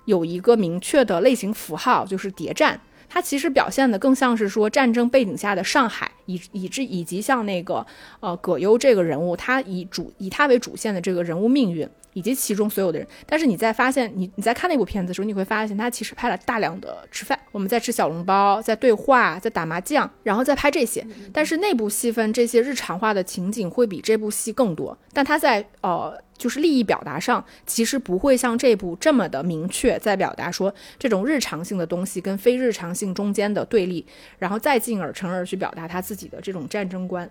[0.07, 2.81] 有一个明确的类型符号，就是谍战。
[3.09, 7.87] 它其实表现的更像是说战争背景下的上海，以以至以及像那个
[8.21, 11.87] 呃葛优这个人物，他以主以他为主线的这个人物命运。
[12.15, 21.07] 以及其中所有的人，但是你在发现你你在看那部片子的时候，你会发现他其实拍了大量的吃饭，我们在吃小笼包，在对话，在打麻将，然后再拍这些。
[21.33, 34.05] 但是内部戏份这些日常化的情景会比这部戏更多，但他在呃就是利益表达上，其实不会像这部这么的明确，在表达说这种日常性的东西跟非日常性中间的对立，
[34.39, 37.31] 然后再进而成而去表达他自己的这种战争观。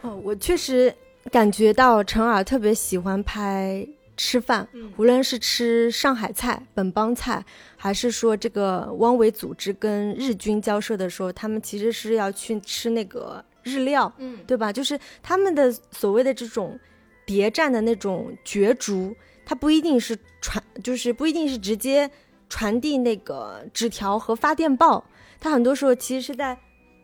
[0.00, 0.92] 哦，我确实
[1.30, 3.86] 感觉到陈尔特别喜欢拍。
[4.22, 4.92] 吃饭，嗯。
[4.96, 7.44] 无论是吃上海菜、本帮菜，
[7.76, 14.38] 还是说这个汪伪组织跟日军交涉的时候，他们其实是要去吃那个日料，嗯。
[14.46, 14.72] 对吧？
[14.72, 16.78] 就是他们的所谓的这种
[17.26, 19.12] 谍战的那种角逐，
[19.44, 22.08] 它不一定是传，就是不一定是直接
[22.48, 25.04] 传递那个纸条和发电报，
[25.40, 26.56] 它很多时候其实是在，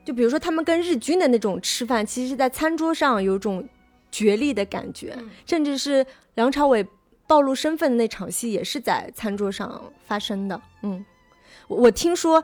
[0.05, 3.69] 就比如说他们跟日军的那种吃饭，其实是在餐桌上有种
[4.09, 5.29] 角力的感觉，嗯。
[5.47, 6.87] 甚至是梁朝伟
[7.29, 10.61] 暴露身份的那场戏也是在餐桌上发生的。
[10.83, 11.05] 嗯，
[11.69, 12.43] 我我听说，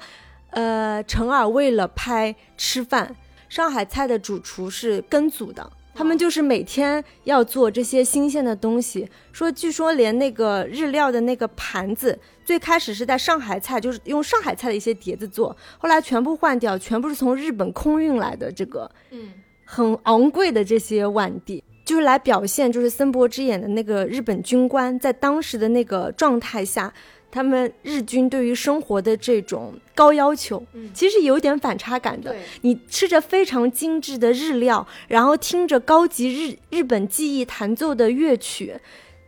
[0.51, 3.17] 呃，陈耳为了拍吃饭，
[3.49, 5.69] 上海菜的主厨是跟组的。
[5.97, 9.09] 他们就是每天要做这些新鲜的东西。
[9.31, 19.33] 说，据说连那个日料的那个盘子，最开始是在上海菜，就是用上海菜的一些碟子做，后来全部换掉，全部是从日本空运来的这个嗯
[19.65, 26.93] 很昂贵的这些碗碟，就是来表现就是森博之眼的那个日本军官在当时的那个状态下，
[27.31, 32.35] 他们日军对于生活的这种高要求，嗯其实有点反差感的。
[32.63, 38.75] 你吃着非常精致的日料，然后听着高级日日本技艺弹奏的乐曲，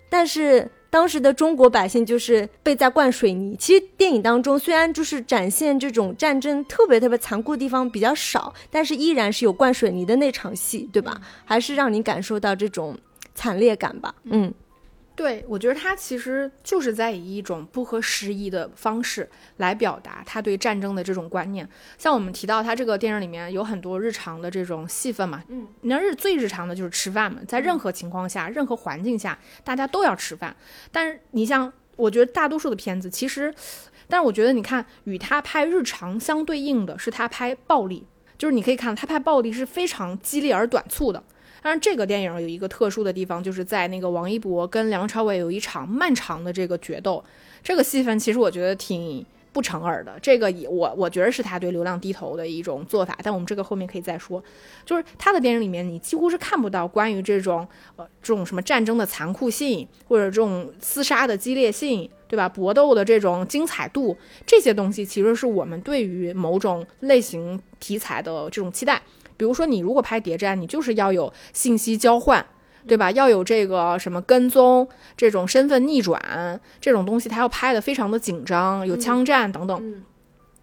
[0.09, 3.55] 但是当时的中国百姓就是被在灌水泥。
[3.59, 11.21] 其实电影当中虽然就是展现这种战争特别特别残酷的地方比较少，但是依然是有灌水泥的那场戏，对吧？
[11.45, 12.97] 还是让你感受到这种
[13.35, 14.15] 惨烈感吧。
[14.25, 14.51] 嗯
[15.17, 19.27] 对，我觉得他其实就是在以一种不合时宜的方式
[19.57, 21.67] 来表达他对战争的这种观念。
[21.97, 30.55] 像我们提到他这个电影里面有很多日常的这种戏份嘛，嗯，你要日最日常的就是吃饭嘛，在任何情况下、任何环境下，大家都要吃饭。
[30.93, 33.55] 但是你像，我觉得大多数的片子其实，
[34.07, 41.25] 但是我觉得你看与他拍日常相对应的是他拍暴力，就是你可以看到他拍暴力是非常激烈而短促的。
[41.67, 47.25] 当然，这个电影有一个特殊的地方，就是在那个王一博跟梁朝伟有一场漫长的这个决斗，
[47.61, 50.17] 这个戏份其实我觉得挺不成耳的。
[50.23, 54.41] 这个也我我觉得是他对流量低头的一种做法，但我们这个后面可以再说。
[54.85, 62.49] 就是他的电影里面，你几乎是看不到关于这种呃这种什么战争的残酷性，或者这种厮杀的激烈性，对吧？
[62.49, 69.03] 搏斗的这种精彩度，这些东西其实是我们对于某种类型题材的这种期待。
[69.37, 72.45] 比如说，你如果拍谍战，你就是要有信息交换，
[72.87, 73.11] 对吧？
[73.11, 79.79] 要有这个什么跟踪、这种身份逆转这种东西，他要拍的非常的紧张，有枪战等等。
[79.81, 80.03] 嗯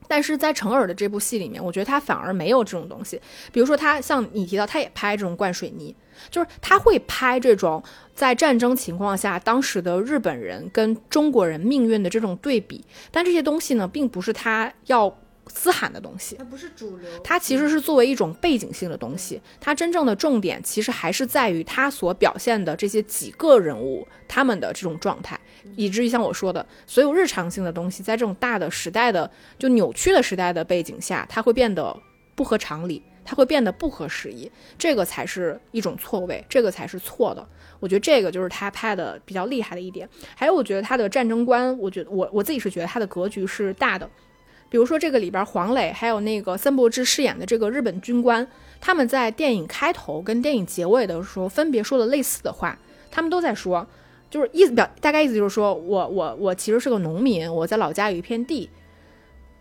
[0.06, 3.20] 但是在成尔的这部戏里面，我觉得他反而没有这种东西。
[3.54, 5.96] 比如说，他像你提到，他也拍这种灌水泥，
[6.30, 7.82] 就是他会拍这种
[8.14, 12.84] 在战争情况下当时的日本人跟中国人命运的这种对比。
[13.12, 16.36] 但这些东西呢，并不是他要嘶喊的东西。
[16.38, 25.40] 它不是主流，它其实是作为一种背景性的东西，它真正的重点其实还是在于它所表现的这些几个人物他们的这种状态，
[25.76, 31.96] 以至于像我说的，所有日常性的东西，在这种大的时代的就扭曲的时代的背景下，它会变得
[32.36, 37.48] 不合常理，它会变得不合时宜，这个才是一种错位，这个才是错的。
[37.80, 40.08] 我觉得这个就是他拍的比较厉害的一点。
[40.36, 44.10] 还有，我觉得他的战争观，我觉得我我自己是觉得他的格局是大的。
[44.74, 48.48] 比如说这个里边，黄磊还有那个森博之饰演的这个日本军官，
[48.82, 52.76] 他们在电影开头跟电影结尾的时候分别说了类似的话，
[53.12, 53.86] 他们都在说，
[54.32, 58.68] 就是意思表大概意思就是说我我我其实是个农民，我在老家有一片地，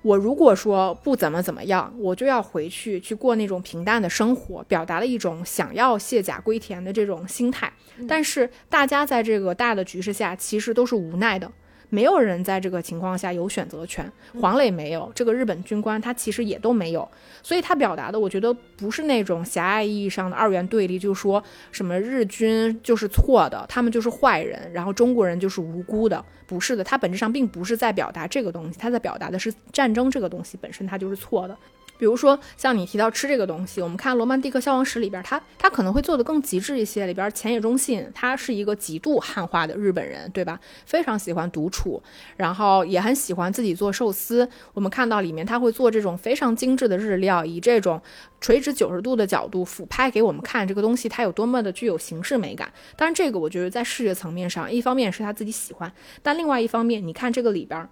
[0.01, 7.71] 我如果说不怎么怎么样，我就要回去去过那种平淡的生活，表达了一种想要卸甲归田的这种心态。
[8.09, 11.53] 但是大家在这个大的局势下，其实都是无奈的。
[11.93, 17.07] 没有人在这个情况下有选择权，黄磊没有，这个日本军官他其实也都没有，
[17.43, 31.55] 所以他表达的我觉得不是那种狭隘意义上的二元对立，就说什么日军就是错的，他们就是坏人，然后中国人就是无辜的，不是的，他本质上并不是在表达这个东西，他在表达的是战争这个东西本身它就是错的。
[32.03, 37.07] 比如说，像你提到吃这个东西，我们看《罗曼蒂克消亡史》里边，他他可能会做的更极致一些。
[37.07, 40.59] 里边浅野忠信他是一个极度汉化的日本人，对吧？
[40.85, 42.03] 非常喜欢独处，
[42.37, 44.49] 然后也很喜欢自己做寿司。
[44.75, 48.03] 我们看到里面他会做这种非常精致的日料，以这种
[48.41, 52.69] 垂直九十度的角度俯拍给我们看这个东西它有多么的具有形式美感。
[52.97, 57.89] 当然，这个我觉得在视觉层面上，一方面是他自己喜欢，但另外一方面，你看这个里边。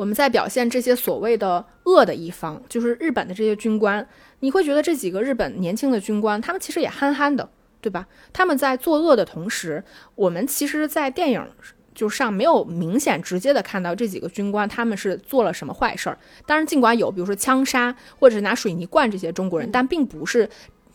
[0.00, 7.46] 我们在表现这些所谓的恶的一方，就是日本的这些军官，你会觉得这几个日本年轻的军官，他们其实也憨憨的，
[7.82, 8.08] 对吧？
[8.32, 9.84] 他们在作恶的同时，
[10.14, 11.46] 我们其实，在电影
[11.94, 16.18] 就上没有明显直接的看到这几个军官他们是做了什么坏事儿。
[16.46, 20.48] 当然，尽管有，比如说枪杀或者是拿水泥灌这些中国人，但并不是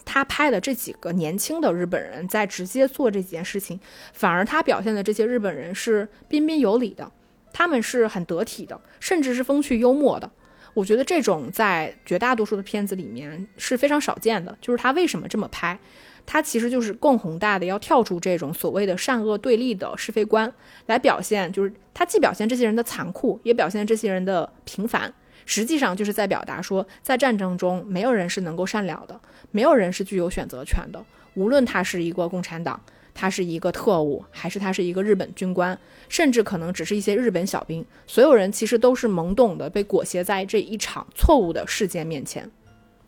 [0.03, 3.79] 他拍的这几个年轻的日本人在直接做这几件事情，
[4.13, 7.11] 反而他表现的这些日本人是彬彬有礼的，
[7.57, 10.29] 他们是很得体的，甚至是风趣幽默的。
[10.73, 14.57] 我觉得这种在绝大多数的片子里面是非常少见的。
[14.59, 15.79] 就是他为什么这么拍？
[16.25, 20.51] 他其实就是更宏大的，要跳出这种所谓的善恶对立的是非观，
[20.87, 25.13] 来表现，就是他既表现这些人的残酷，也表现这些人的平凡。
[25.45, 29.17] 实际上就是在表达说，在战争中，没有人是能够善了的，
[29.51, 31.01] 没有人是具有选择权的。
[31.35, 32.81] 无论他是一个共产党，
[33.15, 35.75] 他是一个特务，还是他是一个日本军官，
[36.07, 42.51] 甚至可能只是一些日本小兵，所有人其实都是懵懂的，被裹挟在这一场错误的事件面前。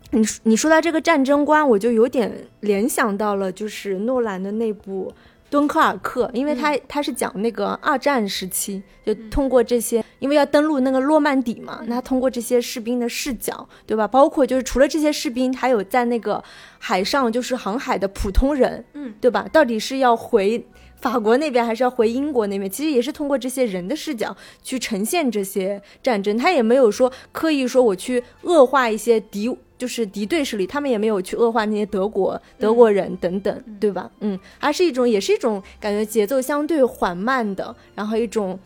[0.09, 5.13] 你你说到这个战争观，我就有点联想到了，就是诺兰的那部。
[5.49, 14.07] 敦刻尔克，因为他他是讲那个二战时期，就通过这些，因为要登陆那个诺曼底嘛，那通过这些士兵的视角，对吧？
[14.07, 16.43] 包括就是除了这些士兵，还有在那个
[16.79, 19.47] 海上就是航海的普通人，嗯，对吧？
[19.51, 20.65] 到底是要回
[20.99, 22.69] 法国那边，还是要回英国那边？
[22.69, 29.57] 其实也是通过这些人的视角去呈现这些战争，他也没有说刻意说我去恶化一些敌。
[29.77, 34.09] 就是敌对势力，他们也没有去恶化那些德国德国人等等，对吧？
[34.19, 38.59] 嗯，而是一种，也是一种感觉节奏相对缓慢的，然后一种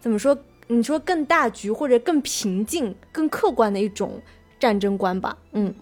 [0.00, 0.36] 怎么说？
[0.72, 4.22] 你说更大局或者更平静、更客观的一种
[4.60, 5.36] 战争观吧？
[5.50, 5.74] 嗯，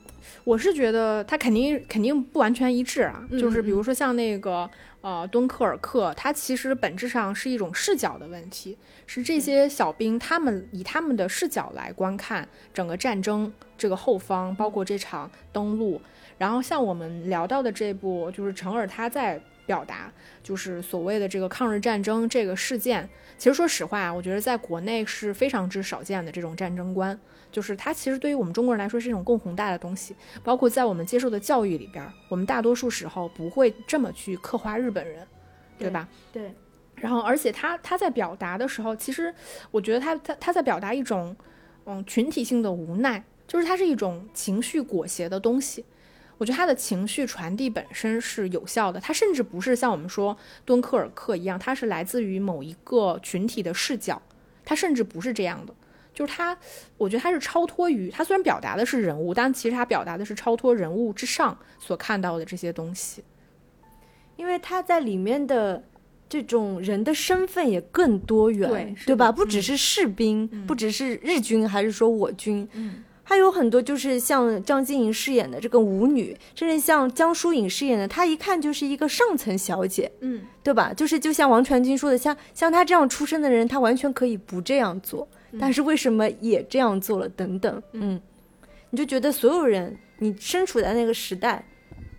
[0.44, 3.22] 我是觉得他肯定肯定不完全一致啊。
[3.32, 4.70] 就是比如说像那个
[5.02, 13.52] 呃敦刻尔克，它其实本质上是一种视角的问题，是这些小兵他们以他们的视角来观看整个战争。
[13.78, 16.00] 这个后方包括这场登陆，
[16.36, 20.12] 然后像我们聊到的这部，就是程耳他在表达，
[20.42, 23.08] 就是所谓的这个抗日战争这个事件。
[23.36, 27.16] 其实说实话，我觉得在国内是非常之少见的这种战争观，
[27.52, 30.16] 就是它其实对于我们中国人来说是一种更宏大的东西。
[30.42, 35.24] 包括在我们接受的教育里边，我们大多数时候不会这么去刻画日本人，
[35.78, 36.08] 对吧？
[36.32, 36.52] 对。
[36.96, 39.32] 然后，而且他他在表达的时候，其实
[39.70, 41.36] 我觉得他他他在表达一种
[41.84, 43.22] 嗯群体性的无奈。
[43.48, 45.84] 就是它是一种情绪裹挟的东西，
[46.36, 54.22] 我觉得他的情绪传递本身是有效的，它甚至不是像我们说敦刻尔克一样，它是来自于某一个群体的视角，
[54.64, 55.74] 它甚至不是这样的，
[56.14, 56.56] 就是它，
[56.96, 63.24] 我觉得它是超脱于，它虽然表达的是人物，但其实它表达的是超脱人物之上所看到的这些东西，
[64.36, 65.82] 因为他在里面的
[66.28, 69.32] 这种人的身份也更多元，对对吧？
[69.32, 73.02] 不只是士兵，不只是日军，还是说我军，嗯。
[73.28, 80.94] 还有很多就是像张晶莹饰演的这个舞女，甚至像江疏影饰演的，她一看就是一个上层小姐，嗯，对吧？
[80.94, 85.28] 就是就像王传君说的，像像她这样出身的人，她完全可以不这样做，
[85.60, 87.28] 但是为什么也这样做了？
[87.28, 88.18] 等等，嗯，
[88.88, 91.62] 你就觉得所有人，你身处在那个时代，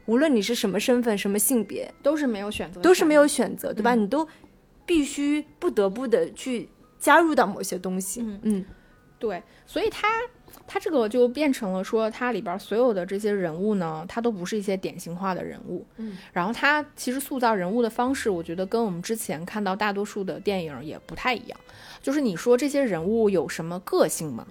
[0.05, 3.95] 无论你是什么身份、什么性别，都是没有选择，都是没有选择，对吧？
[3.95, 4.28] 你都
[4.86, 8.66] 必须不得不的去加入到某些东西，嗯嗯，
[9.18, 10.07] 对，所以他。
[10.72, 15.84] 它这个就变成了说，它里边所有的这些人物呢，它都不是一些典型化的人物。
[15.97, 21.59] 嗯，然后它其实塑造人物的方式，我觉得跟我们之前看到大多数的电影也不太一样。
[22.03, 24.45] 就是你说这些人物有什么个性吗？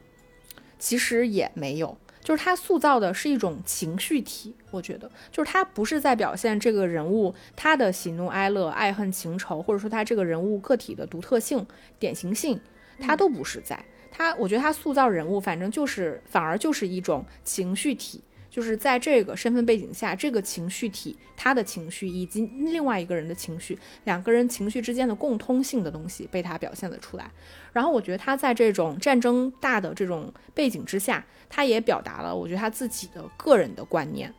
[0.80, 4.56] 其实也没有，就是他塑造的是一种情绪体。
[4.72, 11.64] 我觉得，就是他不是在表现这个人物他的喜怒哀乐、爱恨情仇，或者说他这个人物个体的独特性、
[11.98, 12.60] 典型性，
[13.00, 13.84] 他都不是在。
[14.10, 27.30] 他，我觉得他塑造人物，反正就是反而就是一种情绪体，就是在这个身份背景下，这个情绪体他的情绪以及另外一个人的情绪，两个人情绪之间的共通性的东西被他表现了出来。
[27.72, 34.32] 然后我觉得他在这种战争大的这种背景之下，他也表达了我觉得他自己的个人的观念。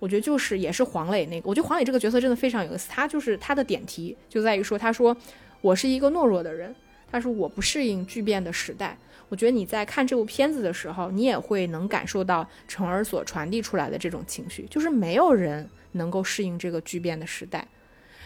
[0.00, 2.88] 我觉得就是也是黄磊那个，我觉得黄磊这个角色真的非常有意思。
[2.88, 5.14] 他就是他的点题就在于说，他说
[5.60, 6.74] 我是一个懦弱的人，
[7.12, 8.96] 他说我不适应巨变的时代。
[9.30, 17.66] 我觉得你在看这部片子的时候，你也会能感受到成儿所传递出来的这种情绪，就是没有人能够适应这个巨变的时代。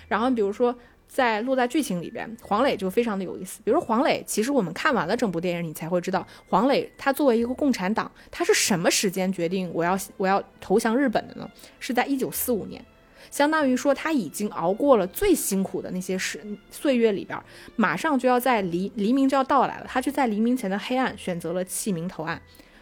[0.09, 0.75] 然后，比如说
[1.07, 3.61] 在落在剧情里边，黄磊就非常的有意思。
[3.63, 11.49] 比如说黄磊，其实我们看完了整部电影，你才会知道，黄磊他作为一个共产党，他是什么时间决定我要我要投降日本的呢？
[11.79, 12.83] 是在一九四五年。
[13.31, 17.39] 相当于说他已经熬过了最辛苦的那些时岁月里边，
[17.77, 22.41] 马上就要在黎黎明就要到来了，他就在黎明前的黑暗选择了弃明投暗，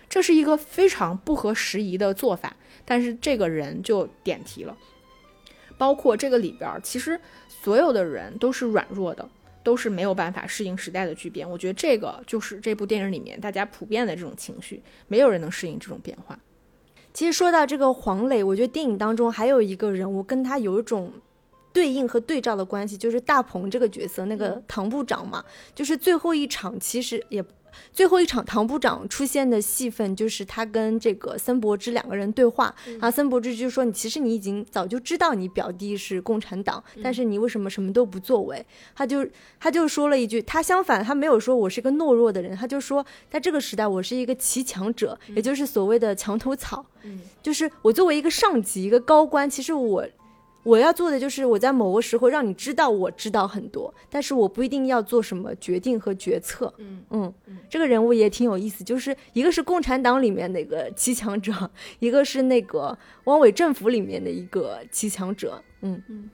[0.08, 2.56] 这是一个非常不合时宜的做法。
[2.84, 4.76] 但是这个人就点题了，
[5.78, 7.18] 包括这个里边，其实
[7.48, 9.28] 所有的人都是软弱的，
[9.62, 11.48] 都是没有办法适应时代的巨变。
[11.48, 16.36] 我觉得这个就是这部电影里面大家普遍的这种情绪，没有人能适应这种变化。
[17.12, 21.12] 其实说到这个黄磊，我觉得电影当中还有一个人物跟他有一种
[21.72, 25.44] 对应和对照的关系，就是大鹏这个角色，那个唐部长嘛，
[25.74, 27.44] 就是最后一场其实也。
[27.92, 38.64] 最后一场唐部长出现的戏份，就是他跟这个森伯之两个人对话，然后森伯之就说：“你其实你已经早就知道你表弟是共产党，但是你为什么什么都不作为？”
[38.94, 39.26] 他就
[39.60, 46.84] 他就说了一句，他相反他没有说我是一个懦弱的人，他就说在这个时代我是一个骑墙者，也就是所谓的墙头草，
[47.42, 50.06] 就是我作为一个上级一个高官，其实我。
[50.62, 56.72] 我要做的就是我在某个时候让你知道我知道很多，但是我不一定要做什么决定和决策。
[56.78, 57.34] 嗯嗯，
[57.68, 65.60] 这个人物也挺有意思，就是一个是共产党里面的一个骑墙者，一个是那个汪伪政府里面的一个骑墙者。
[65.80, 66.30] 嗯嗯，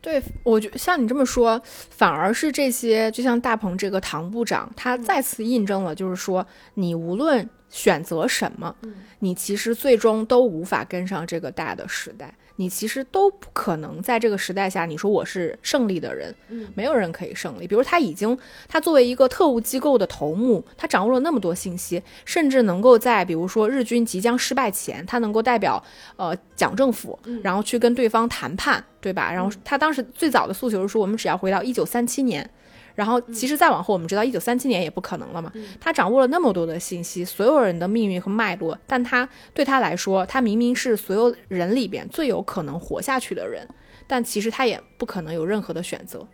[0.00, 8.74] 对，我觉像你这么说，反而是这些，就像大鹏这个唐部长，他再次印证了，就是说你无论选择什么，
[9.18, 12.32] 你其实最终都无法跟上这个大的时代。
[12.60, 17.66] 你其实都不可能在这个时代下，你说我是胜利的人，嗯，没有人可以胜利。
[17.66, 18.36] 比如他已经，
[18.68, 25.82] 他作为一个特务机构的头目，他掌握了那么多信息，甚至能够在比如说日军即将失败前，他能够代表
[26.16, 29.32] 呃蒋政府，然后去跟对方谈判，对吧？
[29.32, 32.50] 然后他当时最早的诉求是说，我们只要回到一九三七年。
[32.94, 35.52] 然后，其实再往后，我们知道一九三七年也不可能了嘛。
[35.80, 43.66] 他掌握了那么多的信息，所有人的命运和脉络，但他对他来说，他明明是所有人里边最有可能活下去的人，
[44.06, 46.26] 但其实他也不可能有任何的选择，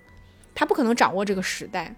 [0.55, 1.95] 他不可能掌握这个时代。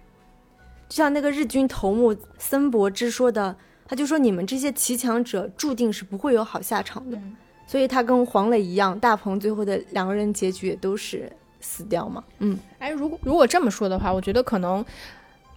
[0.87, 3.55] 就像那个日军头目森博之说的，
[3.87, 7.19] 他就说：“你们这些骑强者注定是不会有好下场的。”
[7.67, 11.31] 所以，他跟黄磊一样，大鹏最后的两个人结局也都是。
[11.59, 12.23] 死掉吗？
[12.39, 14.83] 嗯，哎，如果如果这么说的话，我觉得可能，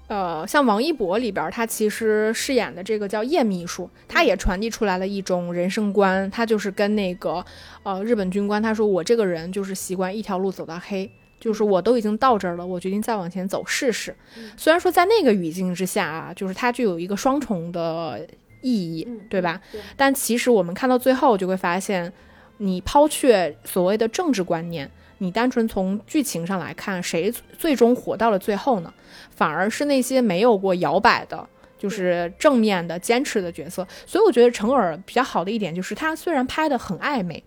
[0.09, 6.31] 呃，像王一博里边，他其实饰演的这个叫叶秘书，他也传递出来了一种人生观。
[6.31, 7.45] 他就是跟那个
[7.83, 14.15] 呃日本军官他说：“我这个人就是习惯一条路走到黑，就是我都已经到这儿了，我决定再往前走试试。”
[14.57, 18.27] 虽然说在那个语境之下啊，就是它具有一个双重的
[18.61, 19.61] 意义，对吧？
[19.97, 22.13] 但其实我们看到最后就会发现，
[22.59, 24.91] 你抛却所谓的政治观念。
[25.23, 28.93] 你单纯从剧情上来看，谁最终活到了最后呢？
[29.31, 31.49] 反而是那些没有过摇摆的，
[31.79, 33.87] 就是正面的、坚持的角色。
[34.05, 37.41] 所以我觉得成尔比较好的一点就是，他虽然拍的很暧昧，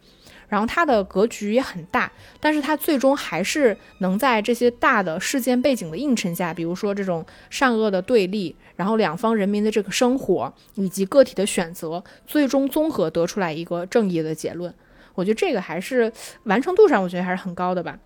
[0.47, 2.09] 然后他的格局也很大，
[2.39, 14.73] 但是他最终还是能在这些大的事件背景的映衬下，比如说这种善恶的对立，然后两方人民的这个生活以及个体的选择，最终综合得出来一个正义的结论。
[15.15, 16.11] 我觉得这个还是
[16.43, 17.97] 完成度上，我觉得还是很高的吧。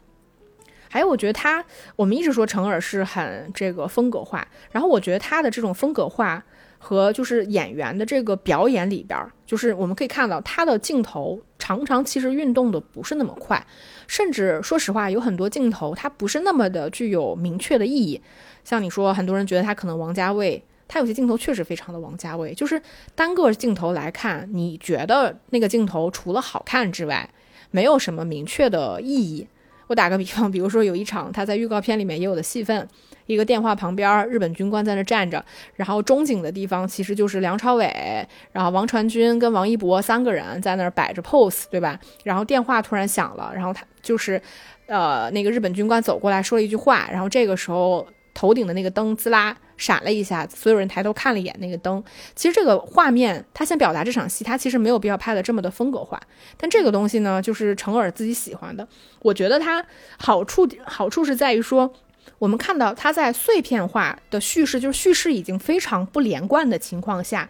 [0.92, 1.64] 还有，我觉得他，
[1.96, 6.44] 我们一直说成尔是很这个风格化，然后我觉得他的这种风格化
[6.80, 13.64] 和就是演员的这个表演里边，就是我们可以看到他的镜头常常其实运动的不是那么快，
[14.08, 18.20] 甚至说实话，有很多镜头它不是那么的具有明确的意义。
[18.64, 20.64] 像你说，很多人觉得他可能王家卫。
[20.90, 22.82] 他有些镜头确实非常的王家卫，就是
[23.16, 27.30] 单个镜头来看，你觉得那个镜头除了好看之外，
[27.70, 29.48] 没有什么明确的意义。
[29.86, 32.88] 我打个比方，比如说有一场他在预告片里面也有的戏份，
[33.28, 35.44] 一个电话旁边，日本军官在那站着，
[35.76, 42.00] 然后中景的地方其实就是梁朝伟，然后王传君跟王一博三个人在那儿摆着 pose，对吧？
[42.24, 44.42] 然后电话突然响了，然后他就是，
[44.88, 48.08] 呃，那个日本军官走过来说了一句话，然后这个时候。
[48.40, 52.02] 头顶的那个灯滋啦闪了一下，所有人抬头看了一眼那个灯。
[52.38, 56.18] 其实这个画面，他想表达这场戏，他其实没有必要拍的这么的风格化。
[56.56, 58.88] 但这个东西呢，就是成尔自己喜欢的。
[59.20, 59.86] 我觉得它
[60.18, 61.94] 好处好处是在于说，
[62.38, 67.50] 我们看到他在碎片化的叙事，就是叙事已经非常不连贯的情况下，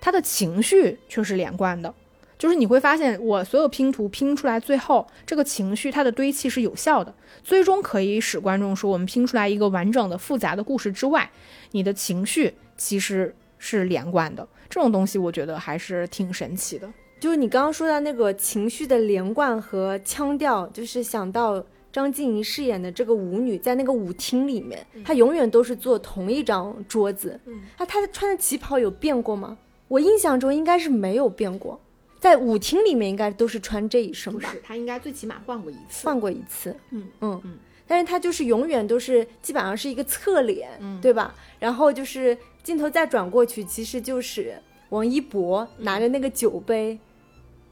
[0.00, 1.92] 他的情绪却是连贯的。
[2.38, 7.12] 就是你会发现，我所有拼图拼出来，最后这个情绪它的堆砌是有效的，
[7.42, 11.28] 最终可以使观众说，我们拼出来一个完整的、复杂的故事之外，
[11.72, 14.46] 你的情绪其实是连贯的。
[14.70, 16.88] 这种东西我觉得还是挺神奇的。
[17.18, 21.60] 就是你刚刚说到那个情绪的连贯和腔调，就是想到
[21.90, 27.40] 张静怡饰演的这个舞女，在那个舞厅里面，她永远都是坐同一张桌子。
[27.46, 29.58] 嗯，她她穿的旗袍有变过吗？
[29.88, 31.80] 我印象中应该是没有变过。
[32.20, 34.54] 在舞厅里面应该都是穿这一身吧？
[34.62, 36.06] 他应该最起码换过一次。
[36.06, 37.58] 换过一次，嗯嗯嗯。
[37.86, 41.34] 但是他就是永远都是基本上是一个侧脸，嗯对吧？
[41.58, 44.60] 然后就是镜头再转过去，其实就是
[44.90, 46.98] 王一博拿着那个酒杯，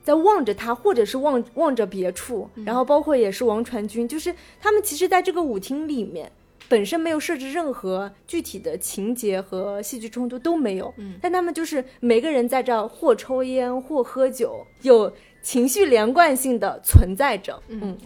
[0.02, 2.48] 在望着他，或者是望望着别处。
[2.64, 6.32] 然后包括也是王传君，就是他们其实在这个舞厅里面
[6.68, 15.12] 本身没有设置任何具体的情节和戏剧冲突都没有，嗯，但他们就是每个人在这儿或抽烟或喝酒，有
[15.42, 17.96] 情绪连贯性的存在着，嗯，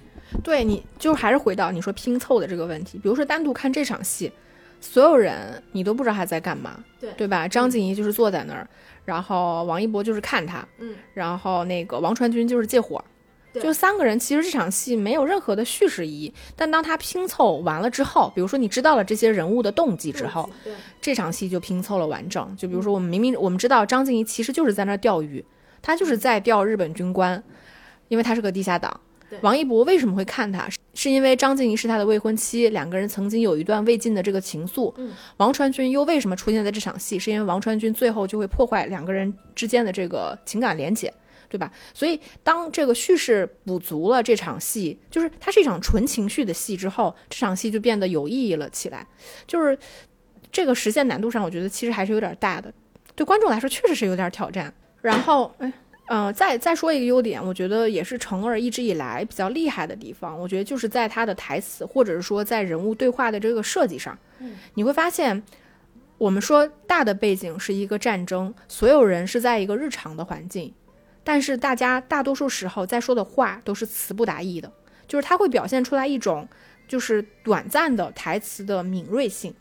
[0.44, 4.30] 对，你就还是回到你说拼凑的这个问题，比如说单独看这场戏，
[4.80, 7.48] 所有人你都不知道他在干嘛，对对吧？
[7.48, 8.68] 张静怡就是坐在那儿，
[9.04, 13.02] 然后王一博就是看他，嗯，然后那个王传君就是借火。
[13.52, 20.48] 对就三个人，其实这场戏没有任何的叙事意义，但当他拼凑完了之后，比如说你知道了这些人物的动机之后，
[21.00, 22.56] 这场戏就拼凑了完整。
[22.56, 25.44] 就比如说，我们明明我们知道张静怡其实就是在那儿钓鱼，
[25.82, 27.42] 他就是在钓日本军官，
[28.08, 29.00] 因为他是个地下党。
[29.42, 30.68] 王一博为什么会看他？
[30.68, 34.92] 是是因为张静怡是他的未婚妻，两个人曾经有一段未尽的这个情愫。
[34.96, 37.16] 嗯王传君又为什么出现在这场戏？
[37.16, 41.12] 是因为王传君最后就会破坏两个人之间的这个情感连结。
[41.50, 41.70] 对吧？
[41.92, 49.04] 所以当这个叙事补足了这场戏，就是它是一场纯情绪的戏之后，这场戏就变得有意义了起来。
[49.48, 49.76] 就是
[50.52, 52.72] 这个实现难度上，我觉得其实还是有点大的，
[53.16, 54.72] 对观众来说确实是有点挑战。
[55.02, 55.72] 然后，哎，
[56.06, 65.42] 嗯、再再说一个优点，我觉得也是成儿一直以来比较厉害的地方，我觉得就是在他的台词，或者是说在人物对话的这个设计上，嗯你会发现。
[66.20, 70.70] 我们说大的背景是一个战争，所有人是在一个日常的环境，
[71.22, 74.72] 但是大家大多数时候在说的话都是词不达意的，
[75.06, 76.48] 就是它会表现出来一种
[76.88, 79.54] 就是短暂的台词的敏锐性，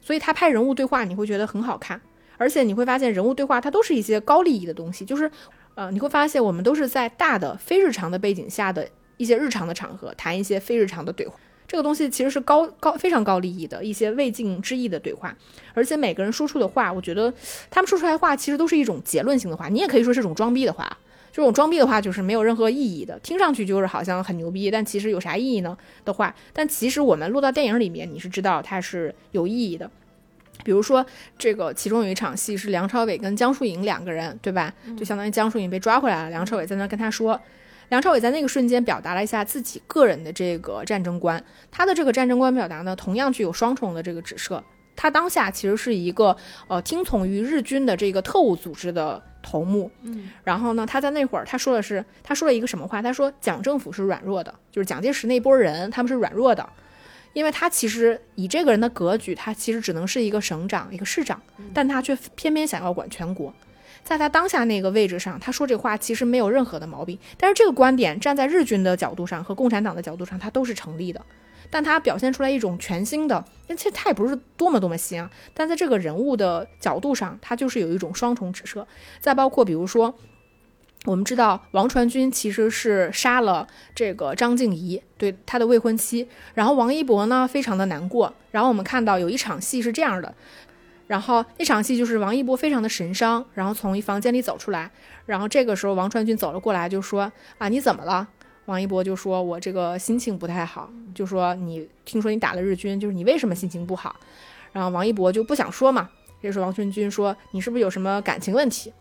[0.00, 2.00] 所以他拍人物对话你会觉得很好看，
[2.36, 5.30] 而且你会发现人物对话它都是一些高利益的东西，就是
[5.74, 11.38] 呃你会发现我们都是在大的非日常的背景下的一些日常的场合谈一些非日常的对话。
[11.68, 15.36] 这个东西其实是高高非常高利益的一些未尽之意的对话，
[15.74, 17.32] 而且每个人说出的话，我觉得
[17.70, 20.96] 他们说出来的话其实都是一种结论性的话，你也可以说是种装逼的话。
[21.32, 25.76] 这种装逼的话就是没有任何意义的，听上去就是好像很牛逼，但其实有啥意义呢？
[26.02, 29.90] 的话，但其实我们落到电影里面，你是知道它是有意义的。
[30.64, 31.04] 比如说，
[31.36, 34.72] 这个其中有一场戏是梁朝伟跟江疏影两个人，对吧？
[34.96, 37.38] 就相当于江疏影被抓回来了，梁朝伟在那跟他说，
[37.88, 44.62] 梁朝伟在那个瞬间表达了一下自己个人的这个战争观，他的这个战争观表达呢，同样具有双重的这个指涉。
[44.96, 46.34] 他当下其实是一个
[46.68, 53.02] 呃听从于日军的这个特务组织的头目，嗯，然后呢，他在那会儿他说的是，他说了一个什么话？
[53.02, 56.66] 他说蒋政府是软弱的，就是蒋介石那波人他们是软弱的，
[57.34, 61.38] 因为他其实以这个人的格局，他其实只能是一个省长、一个市长，
[61.74, 63.52] 但他却偏偏想要管全国。
[64.06, 71.20] 在他当下那个位置上，他说这话其实没有任何的毛病，但是这个观点站在日军的角度上和共产党的角度上，它都是成立的。
[71.68, 78.86] 但他表现出来一种全新的，其实他也不是多么多么新啊，但在这个人物的角度上，他就是有一种双重指涉。
[79.18, 80.14] 再包括比如说，
[81.04, 88.32] 我们知道王传君其实是杀了这个张静怡，对他的未婚妻，然后王一博呢非常的难过。
[88.52, 90.32] 然后我们看到有一场戏是这样的，
[91.06, 94.90] 然后那场戏就是王一博非常的神伤，然后从一房间里走出来，
[95.26, 98.26] 然后这个时候王传君走了过来就说啊你怎么了？
[98.66, 104.16] 王一博就说：“我这个心情不太好，就说你听说你打了日军，就是你为什么心情不好？”
[104.72, 106.10] 然后王一博就不想说嘛。
[106.42, 108.92] 这时候王传君说：“你是不是有什么感情问题？”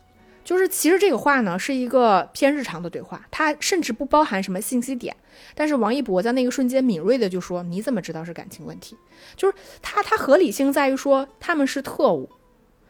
[0.45, 5.13] 就是其实这个话呢是一个偏日常的对话，它甚至不包含什么信息点。
[5.53, 8.95] 但是王一博在那个瞬间敏锐的就说：“你怎么知道是感情问题？”
[9.35, 12.29] 就是他他合理性在于说他们是特务。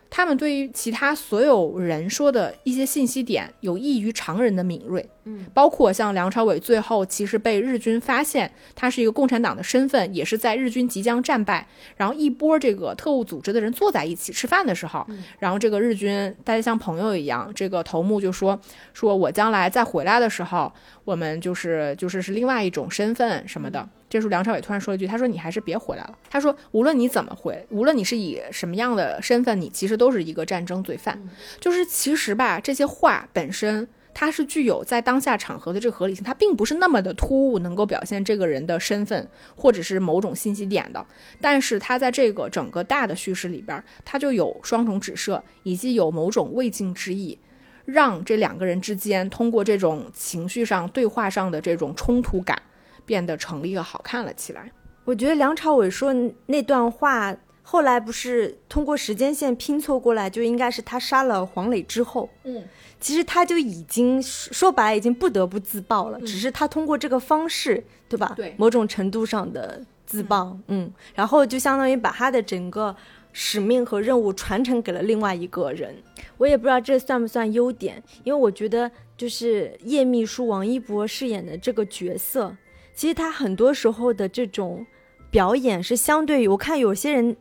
[0.10, 11.68] 他们对于其他所有人说的一些信息点有异于常人的敏锐，嗯，包括像梁朝伟最后其实被日军发现他是一个共产党的身份，也是在日军即将战败，
[11.98, 15.06] 然后一波这个特务组织的人坐在一起吃饭的时候，
[15.40, 18.60] 然后这个日军大家像朋友一样，这个头目就说
[18.94, 20.72] 说我将来再回来的时候，
[21.04, 23.88] 我们就是就是是另外一种身份什么的。
[24.08, 31.20] 这时候梁朝伟突然说了一句：“他说你还是别回来了。”他说：“无论你怎么回，无论你是以什么样的身份，你其实都是一个战争罪犯。
[31.60, 33.86] 就是其实吧，这些话本身
[34.16, 41.06] 它是具有在当下场合的这个合理性，它并不是那么的突兀，能够表现这个人的身份或者是某种信息点的。
[41.40, 47.38] 但是它在这个整个大的叙事里边，它就有双重指涉，以及有某种未尽之意。
[47.84, 52.60] 让这两个人之间通过这种情绪上、对话上的这种冲突感，
[53.06, 54.72] 变得成立和好看了起来。
[55.04, 56.12] 我觉得梁朝伟说
[56.48, 62.64] 那段话，后来不是通过时间线拼凑过来，就应该是他杀了黄磊之后，嗯，
[63.06, 68.34] 其实他就已经说白了，已经不得不自爆了，只是他通过这个方式，对吧？
[68.36, 72.96] 对某种程度上的自爆，嗯，然后就相当于把他的整个
[73.32, 75.96] 使命和任务传承给了另外一个人。
[76.38, 82.58] 我也不知道这算不算优点，因为我觉得就是叶秘书王一博饰演的这个角色，
[82.96, 84.84] 其实他很多时候的这种
[85.30, 87.38] 表演是相对于我看有些人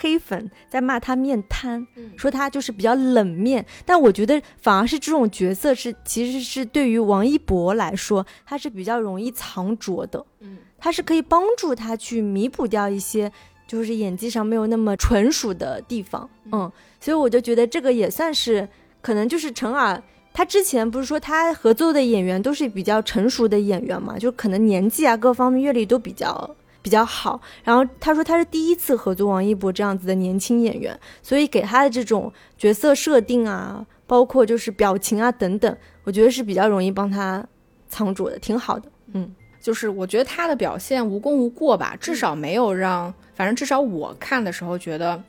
[0.00, 1.86] 黑粉在骂他面瘫，
[2.16, 13.32] 说他就是比较冷面，但我觉得反而是这种角色是其实是对于王一博来说，他是比较容易藏拙的，嗯，他是可以帮助他去弥补掉一些
[13.66, 16.70] 就是演技上没有那么纯熟的地方，嗯，
[17.00, 18.68] 所以我就觉得这个也算是
[19.00, 20.02] 可能就是陈耳。
[20.30, 27.40] 他之前不是说他合作的演员都是比较成熟的演员嘛，就可能年纪啊各方面阅历都比较比较好。
[27.64, 37.46] 然后他说他是第一次合作王一博这样子的年轻演员，所以给他的这种角色设定啊，包括就是表情啊等等，我觉得是比较容易帮他
[37.88, 38.90] 藏住的，挺好的。
[39.12, 45.22] 嗯，就是我觉得他的表现无功无过吧，至少没有让，反正至少我看的时候觉得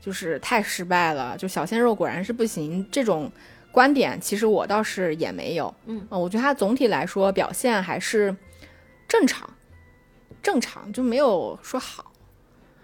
[0.00, 3.30] 就是太失败了，就小鲜肉果然是不行这种。
[3.72, 8.36] 观点其实我倒是也没有，嗯，我觉得他总体来说表现还是
[9.08, 9.48] 正常，
[10.42, 12.12] 正常就没有说好，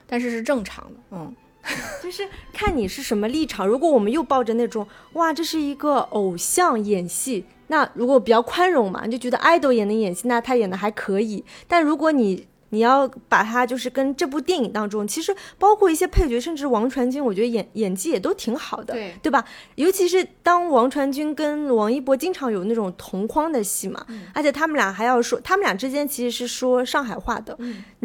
[0.06, 1.36] 但是是正常的，嗯，
[2.02, 3.66] 就是看你是什么立场。
[3.66, 11.44] 如果我们又抱着那种哇，这是一个偶像演戏，那如果比较宽容嘛，你就觉得爱豆也能演戏，那他演的还可以。
[11.66, 19.44] 但如果你你要把它就是跟这部电影当中，其实包括一些配角，甚至王传君，我觉得演演技也都挺好的，对对吧？
[19.76, 27.56] 尤其是当王传君跟王一博经常有那种同框的戏嘛，而且他们俩还要说，他们俩之间其实是说上海话的，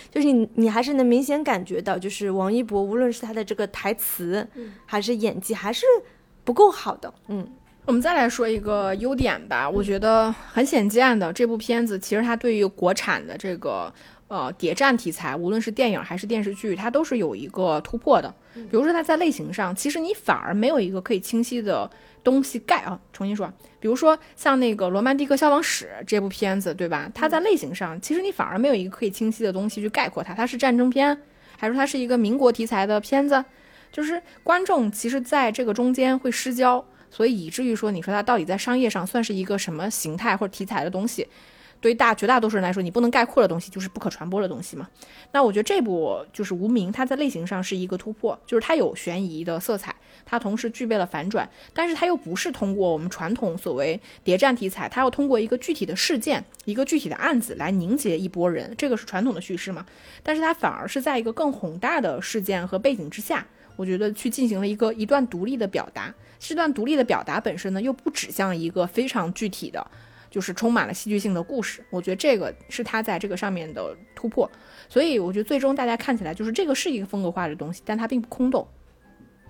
[0.10, 4.48] 就是你你还是能明显感觉到，就是王一博无论是他的这个台词，
[4.86, 5.86] 还是演技，还是
[6.46, 7.14] 不够好的。
[7.28, 7.46] 嗯，
[7.86, 13.94] 我们再来说一个优点吧，我觉得很显见的，这部片子其实它对于国产的这个。
[14.28, 18.34] 呃，谍战题材，无论是电影还是电视剧，它都是有一个突破的。
[18.54, 21.90] 比如说，它在类型上，其实你反而没有一个可以清晰的
[22.24, 23.00] 东西盖啊。
[23.12, 27.12] 重新说，比如说像那个《罗曼蒂克消亡史》这部片子，对吧？
[27.14, 30.34] 它在类型上，其实你反而没有一个可以清晰的东西去概括它。
[30.34, 31.16] 它是战争片，
[31.58, 33.44] 还是它是一个民国题材的片子？
[33.92, 41.28] 就是观众其实在这个中间会失焦，所以以至于说，你说它到底在商业上算是一个什么形态或者题材的东西？
[41.84, 44.88] 对大绝大多数人来说，你不能概括的东西就是不可传播的东西嘛。
[45.34, 49.94] 那我觉得这部就是《无名》，它在类型上是一个突破，就是它有悬疑的色彩，
[50.26, 59.86] 它同时具备了反转，但是它又不是通过我们传统所谓谍战题材，它要通过一个具体的事件、一个具体的案子来凝结一波人，这个是传统的叙事嘛。
[60.24, 66.14] 但是它反而是在一个更宏大的事件和背景之下，我觉得去进行了一个一段独立的表达。
[66.40, 69.86] 这段独立的表达本身呢，又不指向一个非常具体的。
[70.34, 74.50] 就是充满了戏剧性的故事，我觉得这个是他在这个上面的突破，
[74.90, 78.68] 所以我觉得最终大家看起来就是这个是一个风格化的东西，但它并不空洞。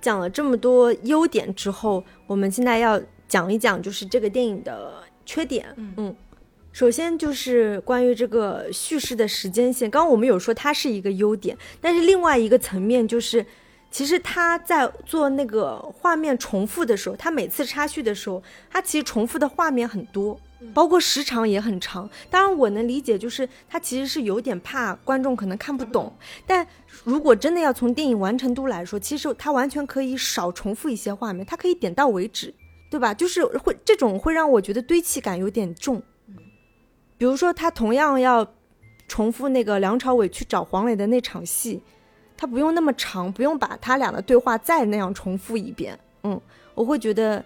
[0.02, 5.66] 讲了这么多优点之后，我们现在要讲一讲就是这个电影的缺点。
[5.78, 6.14] 嗯，
[6.74, 13.46] 首先就是关于这个叙事的时间线，刚刚我们有说它是一个优点，但是另外一个层面就是，
[13.90, 20.38] 其实他在做那个画面重复的时候，他每次插叙的时候，他其实重复的画面很多。
[20.72, 26.14] 包括时长也很长，当然我能理解，就是他其实是有点怕观众可能看不懂。
[26.46, 26.66] 但
[27.04, 32.54] 如果真的要从电影完成度来说，其实他完全可以少重复一些画面，他可以点到为止，
[32.90, 33.14] 对吧？
[33.14, 36.02] 就是会这种会让我觉得堆砌感有点重。
[37.18, 38.46] 比如说他同样要
[39.08, 41.82] 重复那个梁朝伟去找黄磊的那场戏，
[42.38, 46.00] 他不用那么长，不用把他俩的对话再那样重复一遍。
[46.24, 46.40] 嗯，
[46.74, 47.44] 我会觉得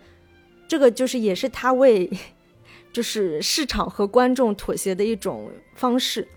[0.67, 2.09] 这个就是也是他为。
[2.97, 6.27] 就是市场和观众妥协的一种方式。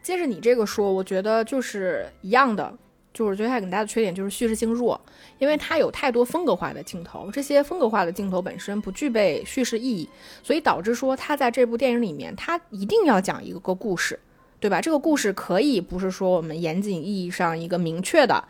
[0.00, 2.74] 接着你这个说，我觉得就是一样的，
[3.12, 4.98] 就是觉得它很大的缺点就是叙事性弱，
[5.38, 10.08] 因为它有太多风格化的镜头，这些风格化的镜头本身不具备叙事意义，
[10.42, 14.18] 所以导致说它在这部电影里面，它一定要讲一个故事，
[14.58, 14.80] 对吧？
[14.80, 18.42] 这个故事可以不是说我们严谨意义上一个明确的。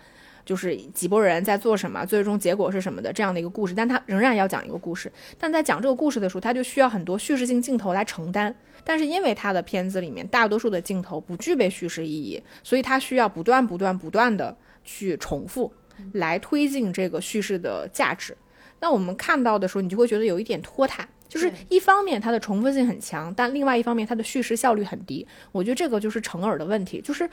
[0.46, 5.12] 就是几拨人在做什么，最终结果是什么的这样的一个故事，但他仍然要讲一个故事。
[5.38, 8.54] 但在讲这个故事的时候，他就需要很多叙事性镜头来承担。
[8.84, 15.72] 但是因为他的片子里面大多数的镜头不具备叙事意义，所以他需要不断、不断、不断的去重复，
[16.12, 18.36] 来推进这个叙事的价值。
[18.78, 21.08] 那我们看到的时候，你就会觉得有一点拖沓。
[21.28, 25.26] 就是一方面它的重复性很强，但另外一方面它的叙事效率很低。
[25.52, 27.00] 我觉得这个就是成耳的问题。
[27.00, 27.28] 就是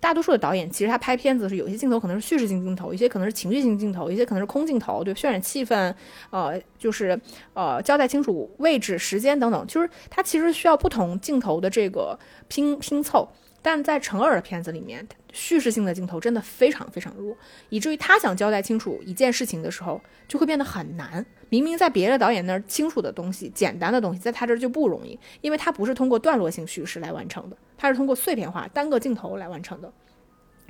[0.00, 5.92] 大多数的导演其实他拍片子是有些镜头可能是叙事性镜头，一些可能是情绪性镜头，一些可能是空镜头，对，渲染气氛，
[6.30, 7.20] 呃，就是
[7.54, 9.66] 呃交代清楚位置、时间等等。
[9.66, 12.18] 就是它其实需要不同镜头的这个
[12.48, 13.28] 拼拼凑。
[13.60, 17.36] 但在成尔的片子里面，叙事性的镜头真的非常非常弱，
[17.68, 21.24] 以至于他想交代清楚一件事情的时候，就会变得很难。
[21.50, 29.92] 明明在别的导演那儿清楚的东西、简单的东西，在他这儿就不容易，因为他不是通过段落性叙事来完成的，他是通过碎片化单个镜头来完成的。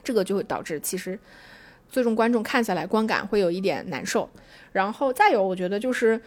[0.02, 1.18] 这个就会导致其实
[1.88, 4.30] 最终观众看下来观感会有一点难受。
[4.72, 6.18] 然后再有，我觉得就是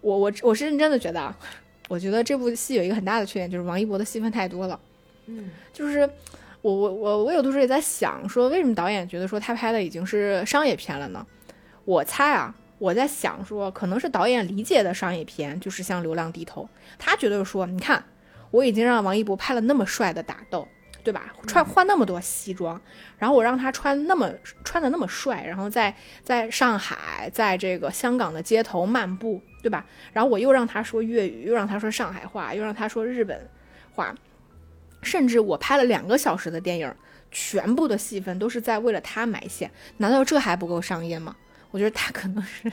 [0.00, 1.36] 我我我是认真的觉得啊，
[1.88, 4.80] 我觉得这部戏有一个很大的缺点，就是王一博的戏份太多了。
[5.26, 6.08] 嗯，就是
[6.62, 11.26] 我我我我有的时候也在想，说为什么导演觉得说他拍的已经是商业片了呢？
[11.84, 16.62] 我猜啊，我在想说，可能是导演理解的商业片，就是像《流浪地头》，
[16.98, 18.02] 他觉得说，你看
[18.50, 20.66] 我已经让王一博拍了那么帅的打斗，
[21.04, 21.32] 对吧？
[21.46, 22.80] 穿换那么多西装，
[23.18, 24.28] 然后我让他穿那么
[24.64, 29.86] 穿的那么帅，然后在在上海，在这个香港的街头漫步，对吧？
[30.12, 33.48] 然后我又让他说粤语，又让他说上海话，又让他说日本
[33.94, 34.14] 话。
[35.06, 36.92] 甚至我拍了两个小时的电影，
[37.30, 41.34] 全部的戏份都是在为了他埋线，难道这还不够商业吗？
[41.72, 42.72] 我觉得他可能是，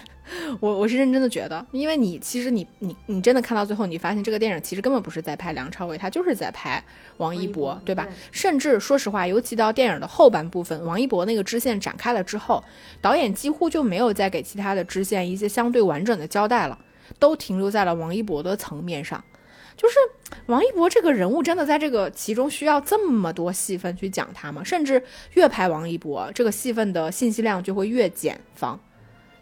[0.62, 6.82] 我我是认真的觉得，因为你其实你你你真的看到最后，你发现这个电影其实根本不是在拍梁朝伟，他就是在拍
[7.18, 8.08] 王一博，对吧？
[8.32, 12.64] 甚至说实话，尤其到电影的后半部分，王一博那个支线展开了之后，
[13.02, 16.80] 导演几乎就没有再给其他的支线一些相对完整的交代了，
[17.20, 19.22] 都停留在了王一博的层面上。
[19.76, 19.96] 就是
[20.46, 24.64] 王一博这个人物，真的在这个其中需要这么多戏份去讲他吗？
[24.64, 25.04] 甚至
[25.34, 28.80] 越拍王一博，这个戏份的信息量就会越减方，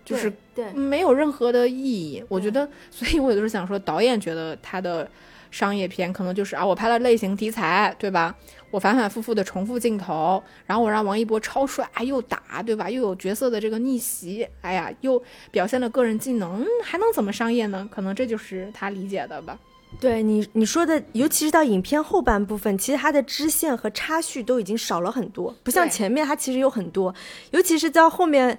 [0.04, 2.24] 就是对没有任何的意义。
[2.28, 5.10] 我觉得，所以我有的时候想说，导演觉得他的
[5.52, 8.36] 商业片可能就是啊，我拍了类型题材，对吧？
[8.72, 12.90] 我反反复复的重复镜头，然后我让王一博超帅，又打，对吧？
[12.90, 15.22] 又有角色的这个逆袭，哎呀，又
[15.52, 17.88] 表现了个人技能，还能怎么商业呢？
[17.92, 19.60] 可能这就是他理解的吧。
[20.00, 27.14] 对你你说的，尤其是到影片后半部分，其实它的支线和插叙都已经少了很多，不像前面它其实有很多。
[27.52, 28.58] 尤其是到后面，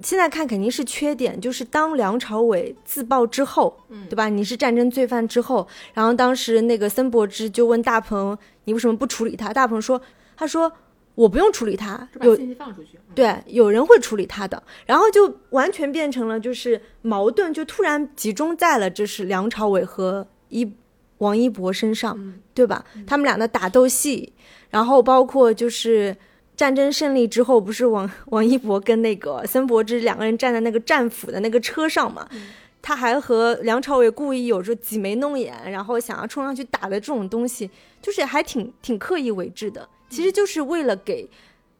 [0.00, 4.30] 现在看肯定是缺点，就是当梁朝伟自爆之后，嗯，对吧？
[4.30, 9.52] 你是战争罪犯之后，然后当时那个森伯之就问大鹏，你为什么不处理他？
[9.52, 10.00] 大鹏说，
[10.36, 10.72] 他说
[11.16, 20.26] 我不用处理他，有信息放出去，对，有人会处理他的，然后就完全变成了就是矛盾，就突然集中在了就是梁朝伟和。
[20.48, 20.70] 一
[21.18, 22.84] 王一博身上，对吧？
[23.06, 24.32] 他们俩的打斗戏，
[24.70, 26.16] 然后包括就是
[26.56, 32.28] 战争胜利之后，不是王王一博跟那个森伯之两个人站在那个战斧的那个车上嘛？
[32.82, 37.70] 他还和梁朝伟故意有着挤眉弄眼，然后想要冲上去打的这种东西，
[38.00, 39.88] 就是还挺挺刻意为之的。
[40.08, 41.28] 其实就是为了给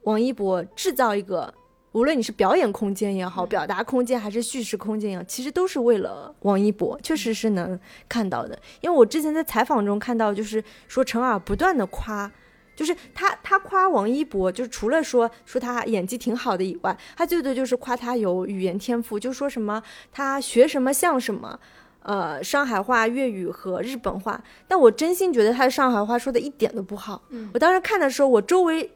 [0.02, 1.52] 王一博制造一个。
[1.96, 8.58] 无论你是表演空间也好，表达空间还是叙事空间也好，其实都是为了王一博，确实是能看到的。
[8.82, 12.30] 因为我之前在采访中看到，就是说陈耳不断的夸，
[12.74, 19.82] 就是他他夸王一博，就是除了说说他演技挺好的以外，他最多就是夸他有语言天赋，就说什么
[20.12, 21.58] 他学什么像什么，
[22.02, 24.38] 呃，上海话、粤语和日本话。
[24.68, 27.22] 但我真心觉得他的上海话说的一点都不好。
[27.30, 28.90] 嗯，我当时看的时候，我周围。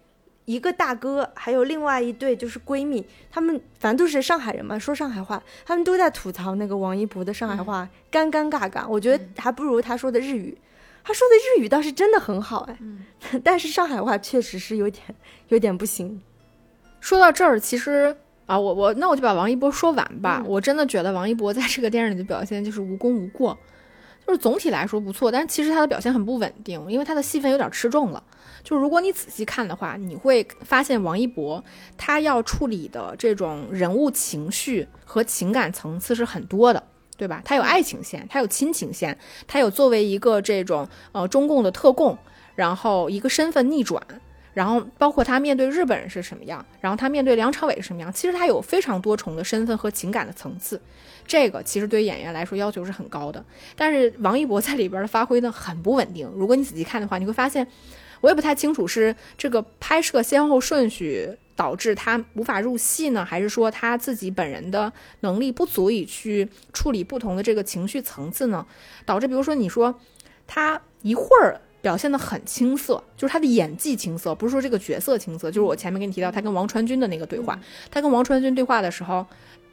[0.46, 8.86] 一个大哥，还有另外一对就是闺蜜，他们反正都是上海人嘛，说上海话，他们都在吐槽那个王一博的上海话尴尴尬尬。
[8.88, 10.56] 我觉得还不如他说的日语，
[11.04, 12.76] 他说的日语倒是真的很好哎，
[13.44, 15.04] 但是上海话确实是有点
[15.48, 16.20] 有点不行。
[17.00, 18.16] 说到这儿，其实
[18.46, 20.42] 啊，我我那我就把王一博说完吧。
[20.44, 23.56] 我真的觉得王一博在这个电影里的表现就是无功无过，
[24.30, 28.22] 就是总体来说不错，但是其实他的表现很不稳定，因为他的戏份有点吃重了。
[28.62, 31.64] 就如果你仔细看的话，你会发现王一博
[31.98, 36.80] 他要处理的这种人物情绪和情感层次是很多的，
[37.16, 37.42] 对吧？
[37.44, 39.18] 他有爱情线，他有亲情线，
[39.48, 42.16] 他有作为一个这种呃中共的特供，
[42.54, 44.00] 然后一个身份逆转，
[44.54, 50.80] 然后包括他面对日本人是什么样，然后他面对梁朝伟是什么样，其实他有非常多重的身份和情感的层次，
[51.30, 53.44] 这个其实对于演员来说要求是很高的。
[53.76, 57.64] 但是王一博在里边的发挥呢很不稳定，如果你仔细看的话，你会发现。
[58.22, 61.26] 我也不太清楚是这个拍摄先后顺序
[61.56, 68.66] 导致他无法入戏呢，还是说他自己本人的能力不足以去处理不同的这个情绪层次呢？
[69.06, 69.98] 导致比如说你说
[70.46, 77.58] 他一会儿表现的很青涩，就是他的演技青涩，不是说这个角色青涩，就是我前面给你提到他跟王传君的那个对话，
[77.90, 79.26] 他跟王传君对话的时候。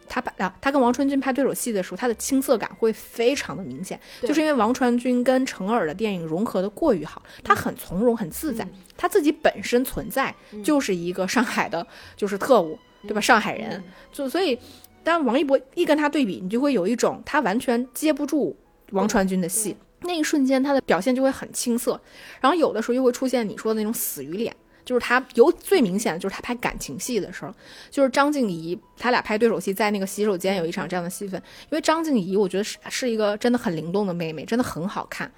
[0.08, 10.34] 他把啊，他跟王传君拍对手戏的时候，他的青涩感会非常的明显，就是因为王传君跟程耳的电影融合的过于好，他很从容很自在，他自己本身存在
[10.64, 11.86] 就是一个上海的，
[12.16, 13.22] 就是特务，对吧？
[13.22, 14.58] 上海人，就所以，
[15.04, 18.56] 当王一博一跟他对比，你就会有一种他完全接不住
[18.92, 22.00] 王传君的戏，那一瞬间他的表现就会很青涩，
[22.42, 24.56] 然后有的时候又会出现你说的那种死鱼脸。
[24.88, 27.54] 就是他有最明显的，就是他拍感情戏的时候，
[27.92, 31.38] 就是张静怡他俩拍对手戏，在那个洗手间有一场这样的戏份。
[31.64, 35.30] 因为张静怡，我觉得是是一个真的很灵动的妹妹，真的很好看。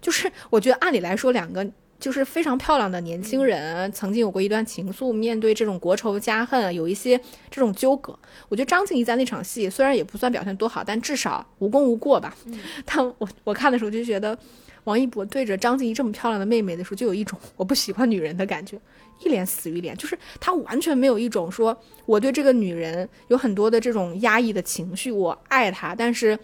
[0.00, 8.16] 就是我觉得按理来说，两个就是非常漂亮的年轻人，曾经有过一段情愫，面对这种国仇家恨，有一些这种纠葛。
[8.48, 12.36] 我觉得张静怡在那场戏虽然也不算表现多好，但至少无功无过吧。
[12.86, 14.36] 但我我看的时候就觉得，
[14.84, 18.78] 王一博对着张婧仪这么漂亮的妹妹的时候，就有一种我不喜欢女人的感觉，
[19.20, 21.76] 一脸死鱼脸，就是他完全没有一种说
[22.06, 26.38] 我对这个女人有很多的这种压抑的情绪，我爱她，但是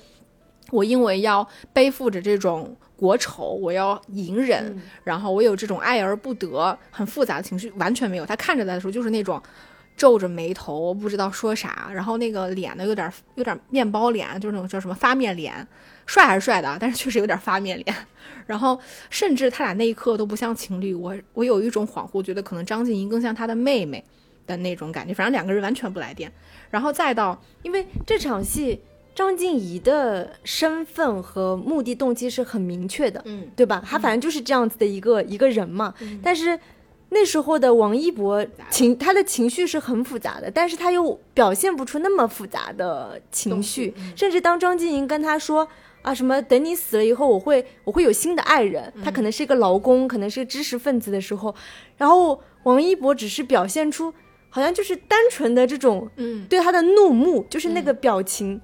[0.71, 2.77] 我因为要背负着这种。
[2.99, 8.27] 国仇，我要隐忍，然后我有这种爱而不得，很复杂的情绪，完全没有。
[8.27, 9.41] 他看着他的时候，就是那种
[9.97, 15.65] 皱着眉头，不知道说啥，然后那个脸呢，有点有点面包脸，就是那种叫什么发面脸，
[16.09, 17.97] 帅还是帅的，但是确实有点发面脸。
[18.47, 18.81] 然后
[19.11, 24.03] 甚至他俩那一刻都不像情侣，我我有一种恍惚，觉得可能张静怡更像他的妹妹
[24.47, 25.15] 的那种感觉。
[25.15, 26.33] 反正两个人完全不来电。
[26.71, 28.81] 然后再到，因为这场戏。
[29.15, 33.83] 张静怡的身份和目的动机是很明确的，嗯，对吧？
[33.85, 35.93] 他反正就是这样子的一个一个人嘛。
[36.23, 36.57] 但是
[37.09, 43.93] 那时候的王一博情，他的情绪是很复杂的，但是他又表现不出那么复杂的情绪。
[44.15, 45.67] 甚至当张婧仪跟他说
[46.09, 51.55] 啊什么等你死了以后，我会我会有新的爱人，他可能是一个劳工，可能是个知识分子的时候，
[51.99, 54.13] 然后王一博只是表现出
[54.49, 58.61] 好像就是单纯的这种，嗯，对他的怒目，就是那个表情。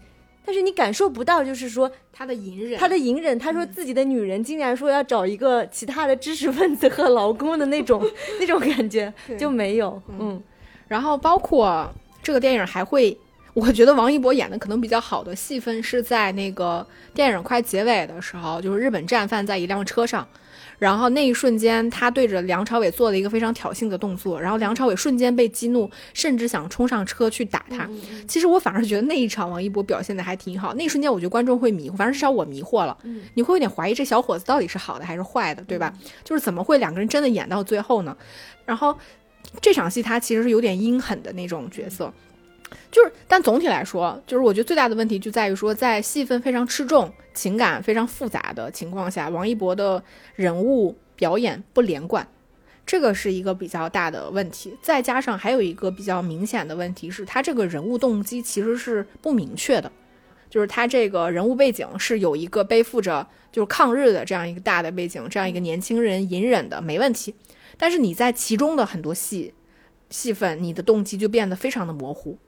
[0.47, 3.39] 但是你感受不到，就是说他的隐忍，他的隐忍。
[3.39, 8.03] 他说自己的女人竟然说要找一个其他的知识分子和劳工的那种
[8.39, 10.01] 那种感觉就没有。
[10.19, 10.43] 嗯，
[10.87, 11.91] 然后包括
[12.23, 13.17] 这个电影还会，
[13.55, 20.27] 我觉得王一博演的可能比较好的戏份是在那个电影快结尾的时候，就是日本战犯在一辆车上。
[20.77, 27.89] 然后那一瞬间，他对着梁朝伟做了一个非常挑衅的动作，然后梁朝伟瞬间被激怒，甚至想冲上车去打他。
[28.27, 30.75] 其实我反而觉得那一场王一博表现的还挺好。
[30.75, 32.99] 那一瞬间，我觉得观众会迷糊，反正至少我迷惑了。
[33.35, 35.95] 你会有点怀疑这小伙子到底是好的还是坏的，对吧？
[36.25, 38.15] 就是怎么会两个人真的演到最后呢？
[38.67, 38.99] 然后
[39.61, 42.13] 这场戏他其实是有点阴狠的那种角色。
[42.95, 50.01] 就是，但总体来说，就是我觉得最大的问题就在于说，在戏份非常吃重、情感非常复杂的情况下，王一博的
[50.37, 52.25] 人物表演不连贯，
[52.87, 54.79] 这个是一个比较大的问题。
[54.81, 59.91] 再加上还有一个比较明显的问题是，他这个人物动机其实是不明确的，
[60.49, 67.35] 就是他这个人物背景是有一个背负着就是抗日的这样一个大的背景，这样一个年轻人隐忍的没问题，
[67.77, 69.53] 但是你在其中的很多戏
[70.11, 72.39] 戏份，你的动机就变得非常的模糊。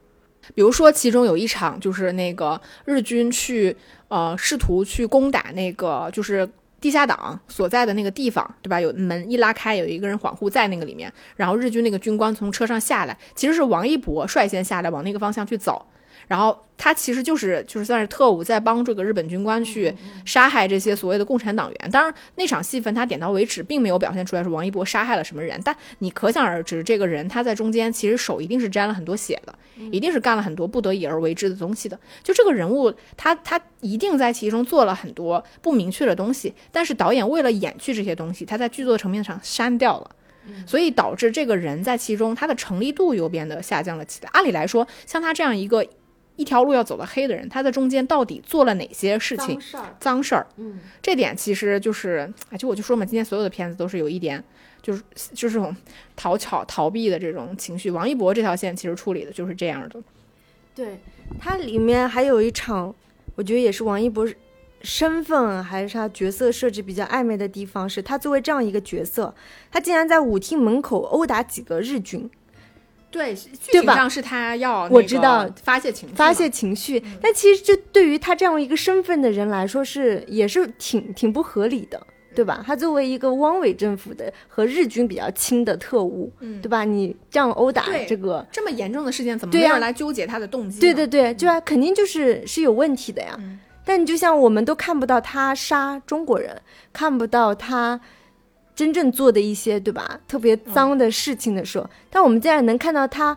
[0.54, 3.76] 比如说，其中有一场就是那个日军去，
[4.08, 6.48] 呃，试图去攻打那个就是
[6.80, 8.80] 地下党所在的那个地方，对吧？
[8.80, 15.84] 有门一拉开，有一个人恍惚在那个里面，然后日军那个军官从车上下来，其实是王一博率先下来往那个方向去走。
[16.28, 21.90] 然后他其实就是就是算是特务，在帮这个日本军官去杀害这些所谓的共产党员。
[21.90, 25.60] 当然，那场戏份他点到为止，并没有表现出来是王一博杀害了什么人。
[25.64, 29.54] 但你可想而知，这个人他在中间其实手一定是沾了很多血的，
[29.92, 31.98] 一定是干了很多不得已而为之的东西的。
[32.22, 36.52] 就这个人物，他他一定在其中做了很多不明确的东西。
[36.72, 40.10] 但是导演为了掩去这些东西，他在剧作层面上删掉了，
[40.66, 44.30] 所以导致这个人在其中他的成立度又变得下降了起来。
[44.32, 45.86] 按理来说，像他这样一个。
[46.36, 49.58] 一条路要走到黑的人，他在中间到底做了哪些事情？
[49.58, 50.46] 脏事儿，脏事儿。
[50.56, 54.42] 嗯，这点其实就是，哎，就我就说嘛，今天所有的片子都是有一点，
[54.82, 55.74] 就是就是这种
[56.14, 57.90] 讨巧逃避的这种情绪。
[57.90, 60.00] 王一博这条线其实处理的就是这样的。
[60.74, 61.00] 对，
[61.40, 62.94] 它里面还有一场，
[63.34, 64.28] 我觉得也是王一博
[64.82, 69.34] 身份还是他角色设置比较暧昧的地方，是他作为这样一个角色，
[69.72, 72.30] 他竟然在舞厅门口殴打几个日军。
[73.16, 77.02] 对，剧情上是他要我知道发泄情绪，发泄情绪。
[77.20, 82.62] 但其实，这对于他这样一个身份的人来说，是也是挺挺不合理的，对吧？
[82.66, 86.84] 他作为一个汪伪政府的和日军比较亲的特务，嗯，对吧？
[86.84, 90.78] 你这样殴打这个这么严重的事件，怎么没有来纠结他的动机？
[90.78, 93.38] 对对对，就肯定就是是有问题的呀。
[93.84, 96.60] 但你就像我们都看不到他杀中国人，
[96.92, 98.00] 看不到他。
[98.76, 103.36] 真正做的一些对吧，特别脏的事情的时候，但我们竟然能看到他，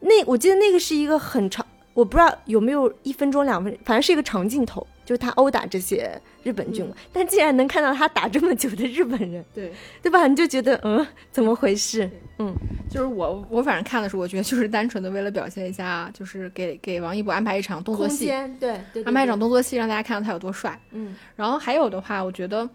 [0.00, 1.64] 那我记得那个是一个很长，
[1.94, 9.72] 我不知道有没有一分钟两分，反正是一个长镜头，就是他殴打这些日本军官，但竟然能看到他打这么久的日本人，对
[10.02, 10.26] 对吧？
[10.26, 12.10] 你就觉得嗯，怎么回事？
[12.40, 12.52] 嗯，
[12.90, 18.26] 就是我我反正看的时候，我觉得就是单纯的为了表现一下，就是给给王一博安排一场动作戏，
[18.58, 20.76] 对，安排一场动作戏，让大家看到他有多帅。
[20.90, 22.68] 嗯，然后还有的话，我觉得，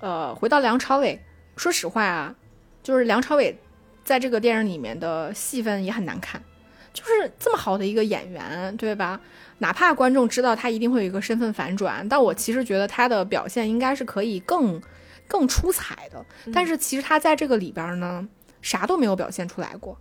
[0.00, 1.20] 呃，回到梁朝伟。
[1.62, 2.34] 说实话啊，
[2.82, 3.56] 就是梁朝伟
[4.02, 6.42] 在这个电影里面的戏份也很难看，
[6.92, 9.20] 就是这么好的一个演员，对吧？
[9.58, 14.82] 哪怕观众知道他一定会有一个身份反转，但我其实觉得他的表现应该是可以更
[15.28, 16.26] 更出彩的。
[16.52, 18.26] 但是其实他在这个里边呢，
[18.60, 19.96] 啥都没有表现出来过。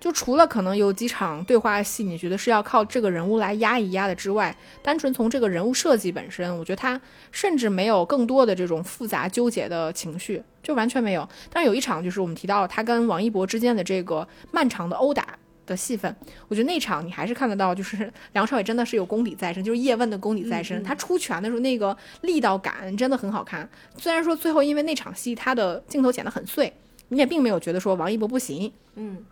[0.00, 6.98] 就除了可能有几场对话戏，你觉得是要靠这个人物来压一压的之外，单纯从这个人物设计本身，我觉得他
[7.30, 11.28] 甚至没有更多的这种复杂纠结的情绪，就完全没有。
[11.52, 16.16] 但是有一场就是我们提到他跟王一博之间的这个漫长的殴打的戏份，
[16.48, 20.82] 我觉得那场你还是看得到，就是 梁朝伟真的是有功底在身，就是叶问的功底在身。
[20.82, 23.68] 他出拳的时候那个力道感真的很好看。
[23.98, 26.72] 虽然说最后因为那场戏他的镜头剪得很碎，
[27.08, 29.22] 你也并没有觉得说王一博不行，嗯。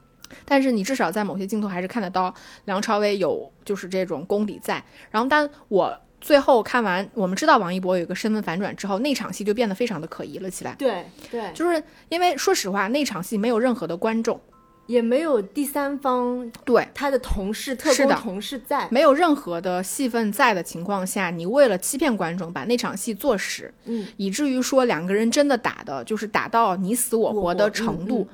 [0.45, 4.83] 但是你至少在某些镜头还是看得到梁朝伟有就是这种功底在。
[5.11, 10.75] 然后，但我最后看完，我们知道王一博有一个身份反转之后，那场戏就变得非常的可疑了起来。
[10.79, 14.41] 对对，就是因为说实话，那场戏没有任何的观众，
[14.87, 28.27] 也没有第三方对他的同事、特工同事在，没有任何的戏份在的情况下，你为了欺骗观众，把那场戏做实，嗯，以至于说两个人真的打的就是打到你死我活的程度。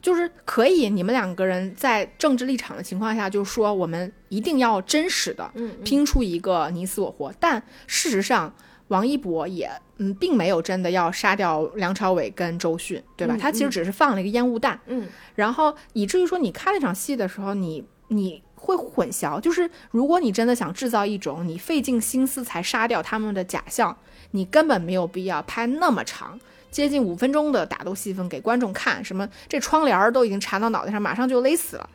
[0.00, 5.50] 就是可以，你们两个人在政治立场的情况下，就是说我们一定要真实的
[5.84, 7.32] 拼出一个你死我活。
[7.40, 8.54] 但事实上，
[8.88, 13.36] 王一博也嗯，并没有真的要杀掉梁朝伟跟周迅，对吧？
[13.38, 19.40] 他其实只是放了一个烟雾弹，嗯，然后以至于说你看那场戏的时候，你你会混淆。
[19.40, 23.96] 就是如果你真的想制造一种你费尽心思才杀掉他们的假象，
[24.30, 26.38] 你根本没有必要拍那么长。
[26.78, 31.90] 接近五分钟的打斗戏份给观众看，什么这窗帘都已经缠到脑袋上，马上就勒死了。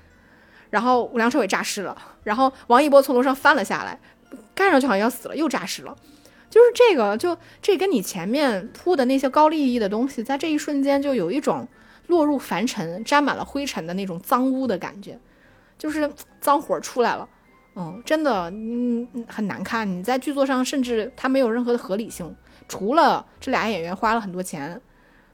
[0.69, 3.97] 然后梁朝伟诈尸了，然后王一博从楼上翻了下来，
[4.53, 5.95] 看上去好像要死了，又诈尸了。
[6.49, 11.65] 就是这个，就这跟你前面铺的那些高利益的东西，在这一瞬间就有一种
[12.07, 15.17] 落入凡尘、沾满了灰尘的那种脏污的感觉，
[15.77, 16.11] 就是
[16.41, 17.29] 脏活出来了。
[17.77, 19.89] 嗯，真的，嗯，很难看。
[19.89, 22.35] 你在剧作上甚至它没有任何的合理性。
[22.73, 24.81] 除了这俩演员花了很多钱，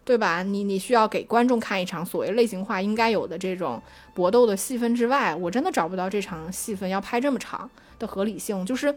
[0.03, 0.43] 对吧？
[0.43, 3.81] 你你需要给观众看一场所谓类型化应该有的这种
[4.13, 8.65] 搏斗的戏份之外，我真的找不到这场戏份要拍这么长的合理性。
[8.65, 8.93] 就是，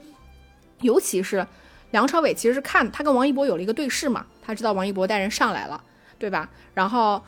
[0.81, 1.47] 尤其是
[1.93, 5.81] 梁朝伟其实是看他跟王一博有了一个对视嘛，他知道王一博带人上来了，
[6.19, 6.51] 对吧？
[6.75, 7.23] 然后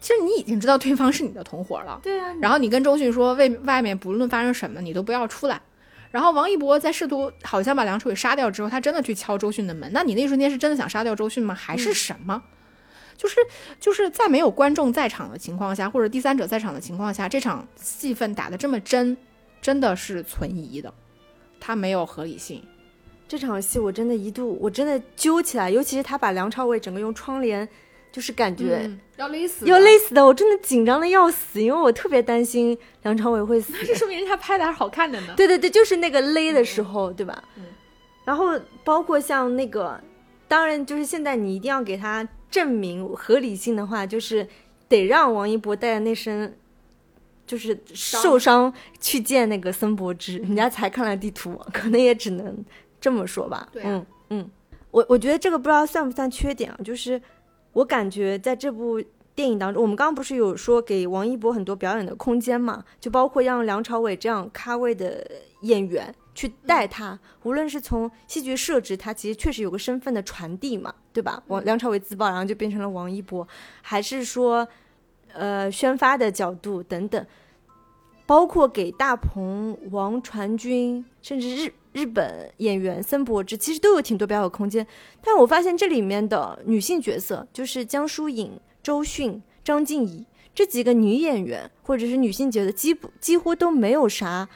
[0.00, 2.34] 其实你已经知道对方是你的同伙了，对啊。
[2.40, 5.60] 然后你跟周迅说，为外面不论发生什么，你都不要出来。
[6.10, 9.90] 然后王一博在试图好像把梁朝伟杀掉之后，他真的去敲周迅的门。
[9.92, 11.54] 那你那一瞬间是真的想杀掉周迅吗？
[11.54, 12.42] 还是什么？
[13.16, 13.36] 就是
[13.80, 19.16] 就是在没有观众在场的情况下，或者第三者在场的情况下，这场戏份打得这么真，
[19.60, 20.92] 真的是存疑的，
[21.58, 22.62] 他没有合理性。
[23.26, 27.68] 这场戏我真的一度我真的揪起来，尤其是他把梁朝伟整个用窗帘。
[28.10, 33.72] 就是感觉要勒死，要勒死的，我真的紧张的要死，因为我特别担心梁朝伟会死。
[33.84, 35.34] 这说明人家拍的还是好看的呢。
[35.36, 37.44] 对对对，就是那个勒的时候，对吧？
[37.56, 37.64] 嗯。
[38.24, 40.00] 然后包括像那个，
[40.48, 44.46] 当然就是现在你一定要给他证明合理性的话，就是
[44.88, 46.56] 得让王一博带着那身
[47.46, 52.64] 就是受伤去见那个森博之，人家才看了地图，可能也只能
[53.00, 53.68] 这么说吧。
[53.72, 54.50] 对，嗯嗯。
[54.90, 57.20] 我我觉得这个不知道算不算缺点啊，就是。
[57.72, 59.02] 我感觉在这部
[59.34, 62.84] 电影当中，我们刚刚不是有说给王一博很多表演的空间嘛？
[62.98, 65.24] 就包括让梁朝伟这样咖位的
[65.62, 71.42] 演员去带他，无论是从戏剧设置，他其实确实有个身份的传递嘛，对吧？
[71.46, 73.46] 王梁朝伟自爆，然后就变成了王一博，
[73.82, 74.66] 还是说，
[75.32, 77.24] 呃，宣发的角度等等，
[78.26, 81.72] 包括给大鹏、王传君，甚至日。
[81.98, 84.86] 日本演员森博之其实都有挺多表演空间，
[85.20, 90.24] 但我发现这里面的女性角色，就是江疏影、周迅、张婧仪
[90.54, 94.48] 这几个女演员或者是女性角色，几乎几乎都没有啥，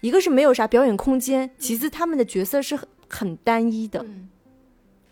[0.00, 4.02] 一个是没有啥表演空间，其次他们的角色是很很单一的，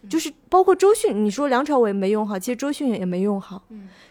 [0.09, 3.63] 就是包括周迅，你说梁朝伟没用好，其实周迅也没用好，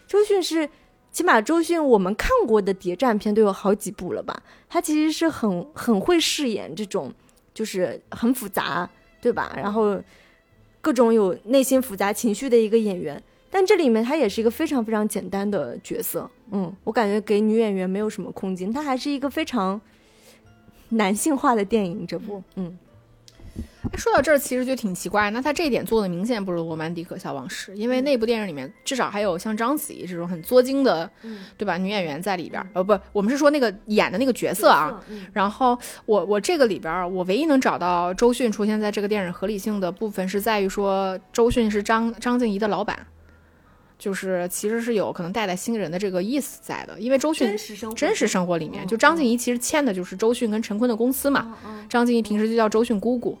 [0.06, 0.68] 周迅是。
[1.10, 4.42] 起码周迅我们看过的谍战片都有好几部了吧？
[4.68, 7.12] 她其实是很很会饰演这种。
[7.58, 8.88] 就是很复杂，
[9.20, 9.52] 对吧？
[9.56, 10.00] 然后
[10.80, 13.20] 各种有内心复杂情绪的一个演员，
[13.50, 16.30] 但这里面他也是一个非常非常简单的角色。
[16.52, 19.80] 嗯，我感觉给女演员没有什么空间，他还是一个非常
[20.90, 22.06] 男性化的电影。
[22.06, 22.78] 这部，嗯。
[23.96, 25.30] 说到这儿，其实就挺奇怪。
[25.30, 31.10] 那他这一点做的明显不如《罗曼蒂克消亡史》，因为那部电影里面至少还有像章子怡这种很作精的，
[31.56, 31.76] 对吧？
[31.78, 32.64] 女演员在里边。
[32.74, 35.02] 呃，不，我们是说那个演的那个角色啊。
[35.32, 43.06] 然后我我这个里边，我唯一能找到周迅出现在这个电影合理性的部分，是在于说周迅是张张静怡的老板。
[43.98, 47.48] 就是其实是有可能带带新人的这个意思在的，因为周迅
[47.96, 51.58] 真实生活里面，就张静怡其实欠的就是周迅跟陈坤的公司嘛。
[51.88, 53.36] 张静怡平时就叫周迅姑姑。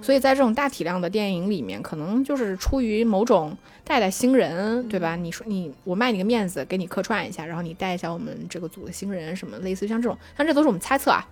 [0.00, 5.16] 所以在这种大体量的电影里面，可能就是出于某种带带新人，对吧？
[5.16, 11.28] 你说你我卖你个面子，给你客串一下，然后你带一下我们这个组的新人，什么类似于像这种，像这都是我们猜测啊，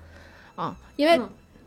[0.54, 1.18] 啊，因为。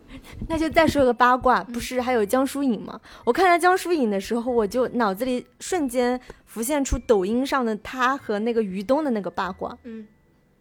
[0.48, 2.99] 那就再说个八卦，不是还有江疏影吗？
[3.26, 9.77] 我看到江疏影的时候，我就脑子里瞬间浮现出抖音上的她和那个于东的那个八卦。
[9.84, 10.07] 嗯，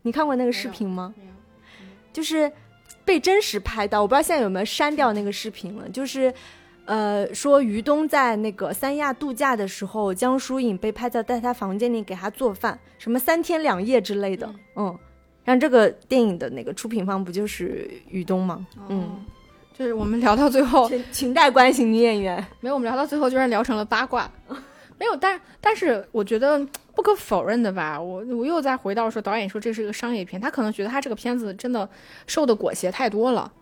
[0.02, 1.14] 你看过那个视频吗？
[2.12, 2.50] 就是
[3.04, 5.88] 被真实拍到，我不知道现在有没有删掉那个视频了。
[5.88, 6.32] 就是，
[6.84, 14.52] 呃，说于东在那个三亚度假的时候，江疏影被拍到在他房间里给他做饭，什么三天两夜之类的。
[14.76, 14.98] 嗯，
[15.44, 18.66] 然后这个电影的那个出品方不就是于东吗？
[18.88, 19.24] 嗯，
[19.78, 22.44] 就是我们聊到最后，裙裙带关系女演员。
[22.58, 24.28] 没有，我们聊到最后居然聊成了八卦，
[24.98, 26.58] 没有，但但是我觉得
[26.96, 31.88] 不可否认的吧，我我又再回到说导演说这是一个商业片，他可能觉得他这个片子真的
[32.26, 33.52] 受的裹挟太多了。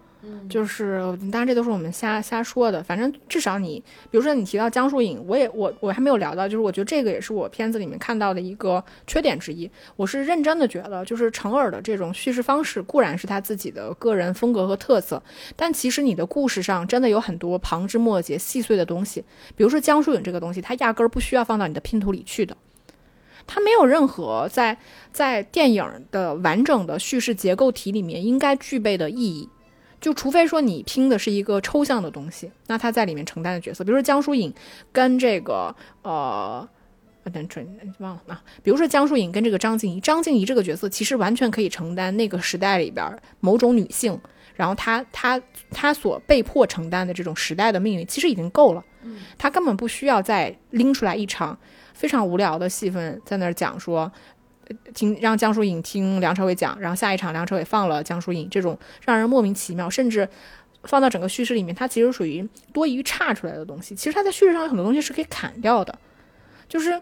[0.49, 1.01] 就是，
[1.31, 2.83] 当然这都是我们瞎瞎说的。
[2.83, 9.71] 反正至少你，比如说你提到江疏影，我也我我还没有聊到，就是我觉得这个也是我片子里面看到的一个缺点之一。
[9.97, 15.23] 我是认真的觉得，就是成耳的这种叙事方式固然是他自己的个人风格和特色，
[15.55, 19.25] 但其实你的故事上真的有很多旁枝末节、细碎的东西。
[19.55, 22.57] 比如说江疏影这个东西，它压根儿不需要放到你的拼图里去的。
[23.49, 24.77] 它没有任何在
[25.13, 29.49] 在电影的完整的叙事结构体里面应该具备的意义，
[30.01, 34.53] 就除非说你拼的是一个抽象的东西，那他在里面承担的角色，比如说江疏影
[34.93, 36.69] 跟这个呃。
[37.33, 37.67] 等准
[37.99, 43.05] 忘了啊，比如说江疏影跟这个张静怡，张静怡这个角色其实完全可以承担那个时代里边
[43.41, 44.17] 某种女性，
[44.55, 45.43] 然后她她
[45.73, 48.85] 她所被迫承担的这种时代的命运，其实已经够了。
[49.37, 51.59] 她根本不需要再拎出来一场
[51.95, 54.36] 非常无聊的戏份在那儿讲说，呃
[54.95, 60.29] 听让江疏影听梁朝伟讲，然后下一场梁朝伟放了江疏影，这种让人莫名其妙，甚至
[60.85, 63.95] 放到整个叙事里面，它其实属于多余岔出来的东西。
[63.95, 65.99] 其实它在叙事上有很多东西是可以砍掉的，
[66.69, 67.01] 就是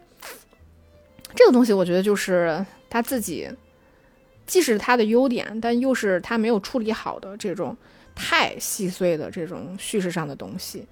[1.35, 3.49] 这个东西，我觉得就是他自己
[4.47, 7.77] 既是他的优点，但又是他没有处理好的这种
[8.15, 10.87] 太细碎的这种叙事上的东西。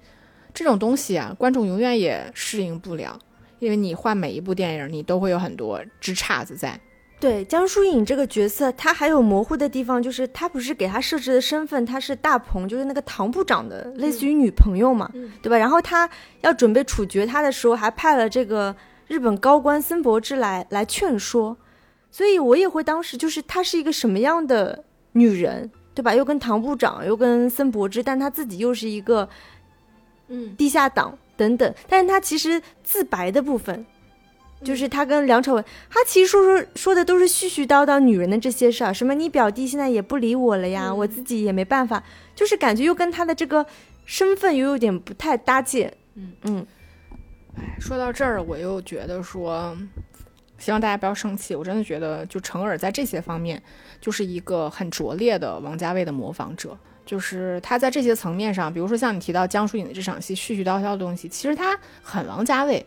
[0.53, 3.17] 这种东西啊，观众永远也适应不了，
[3.63, 6.79] 因为你换每一部电影，你都会有很多枝杈子在。
[7.19, 15.57] 对江疏影这个角色，她还有模糊的地方，就是她不是给她设置的身份，她是大鹏，就是那个唐部长的类似于女朋友嘛，嗯对吧？
[15.57, 16.09] 然后她
[16.41, 18.75] 要准备处决她的时候，还派了这个
[19.07, 21.55] 日本高官森博之来来劝说，
[22.11, 24.83] 所以我也会当时就是她是一个什么样的
[25.13, 26.13] 女人，对吧？
[26.13, 29.29] 又跟唐部长，又跟森博之，但她自己又是一个
[30.27, 33.85] 嗯地下党等等，但是他其实自白的部分。
[34.63, 42.01] 就是他跟梁朝伟，他其实说说说的都是絮絮叨叨女人的这些事儿，什么你表弟现在也不理我了呀，嗯我自己也没办法，
[42.33, 43.65] 就是感觉又跟他的这个
[44.05, 45.93] 身份又有点不太搭界。
[46.15, 46.65] 嗯嗯，
[47.57, 49.77] 哎，说到这儿，我又觉得说，
[50.57, 51.53] 希望大家不要生气。
[51.53, 53.61] 我真的觉得，就成尔在这些方面
[53.99, 56.77] 就是一个很拙劣的王家卫的模仿者。
[57.05, 62.85] 就是他在这些层面上，比如说像你提到江疏影的这场戏絮絮叨叨的东西，其实他很王家卫。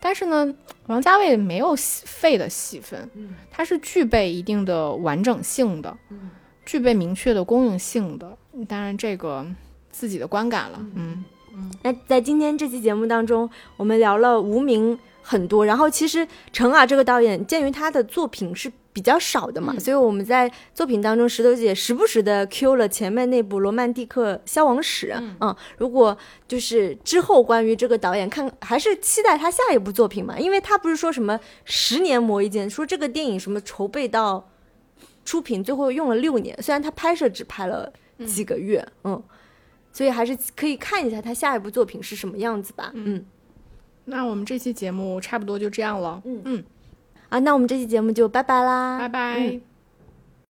[0.00, 0.54] 但是呢，
[0.86, 6.30] 王家卫没有戏废的戏份，嗯它是具备一定的完整性的，嗯
[6.66, 8.36] 具备明确的公用性的。
[8.68, 9.46] 当然，这个
[9.90, 11.24] 自己的观感了，嗯
[11.82, 19.80] 那在今天这期节目当中，我们聊了无名很多，然后其实陈耳这个导演，鉴于他的作品是比较少的嘛，嗯。
[19.80, 25.56] 所以我们在作品当中，石头姐时不时的 Q 了前面那部《罗曼蒂克消亡史》嗯。
[25.78, 34.50] 如果就是之后关于这个导演看，还是期待他下一部作品嘛，因为他不是说什么十年磨一剑，说这个电影什么筹备到
[35.24, 37.90] 出品最后用了六年，虽然他拍摄只拍了
[38.26, 39.22] 几个月，嗯
[39.90, 42.90] 所以还是可以看一下他下一部作品是什么样子吧。
[42.94, 43.24] 嗯
[44.06, 46.40] 那我们这期节目差不多就这样了，嗯。
[46.44, 46.64] 嗯，
[47.28, 49.38] 啊，那我们这期节目就拜拜啦，拜拜。
[49.40, 49.60] 嗯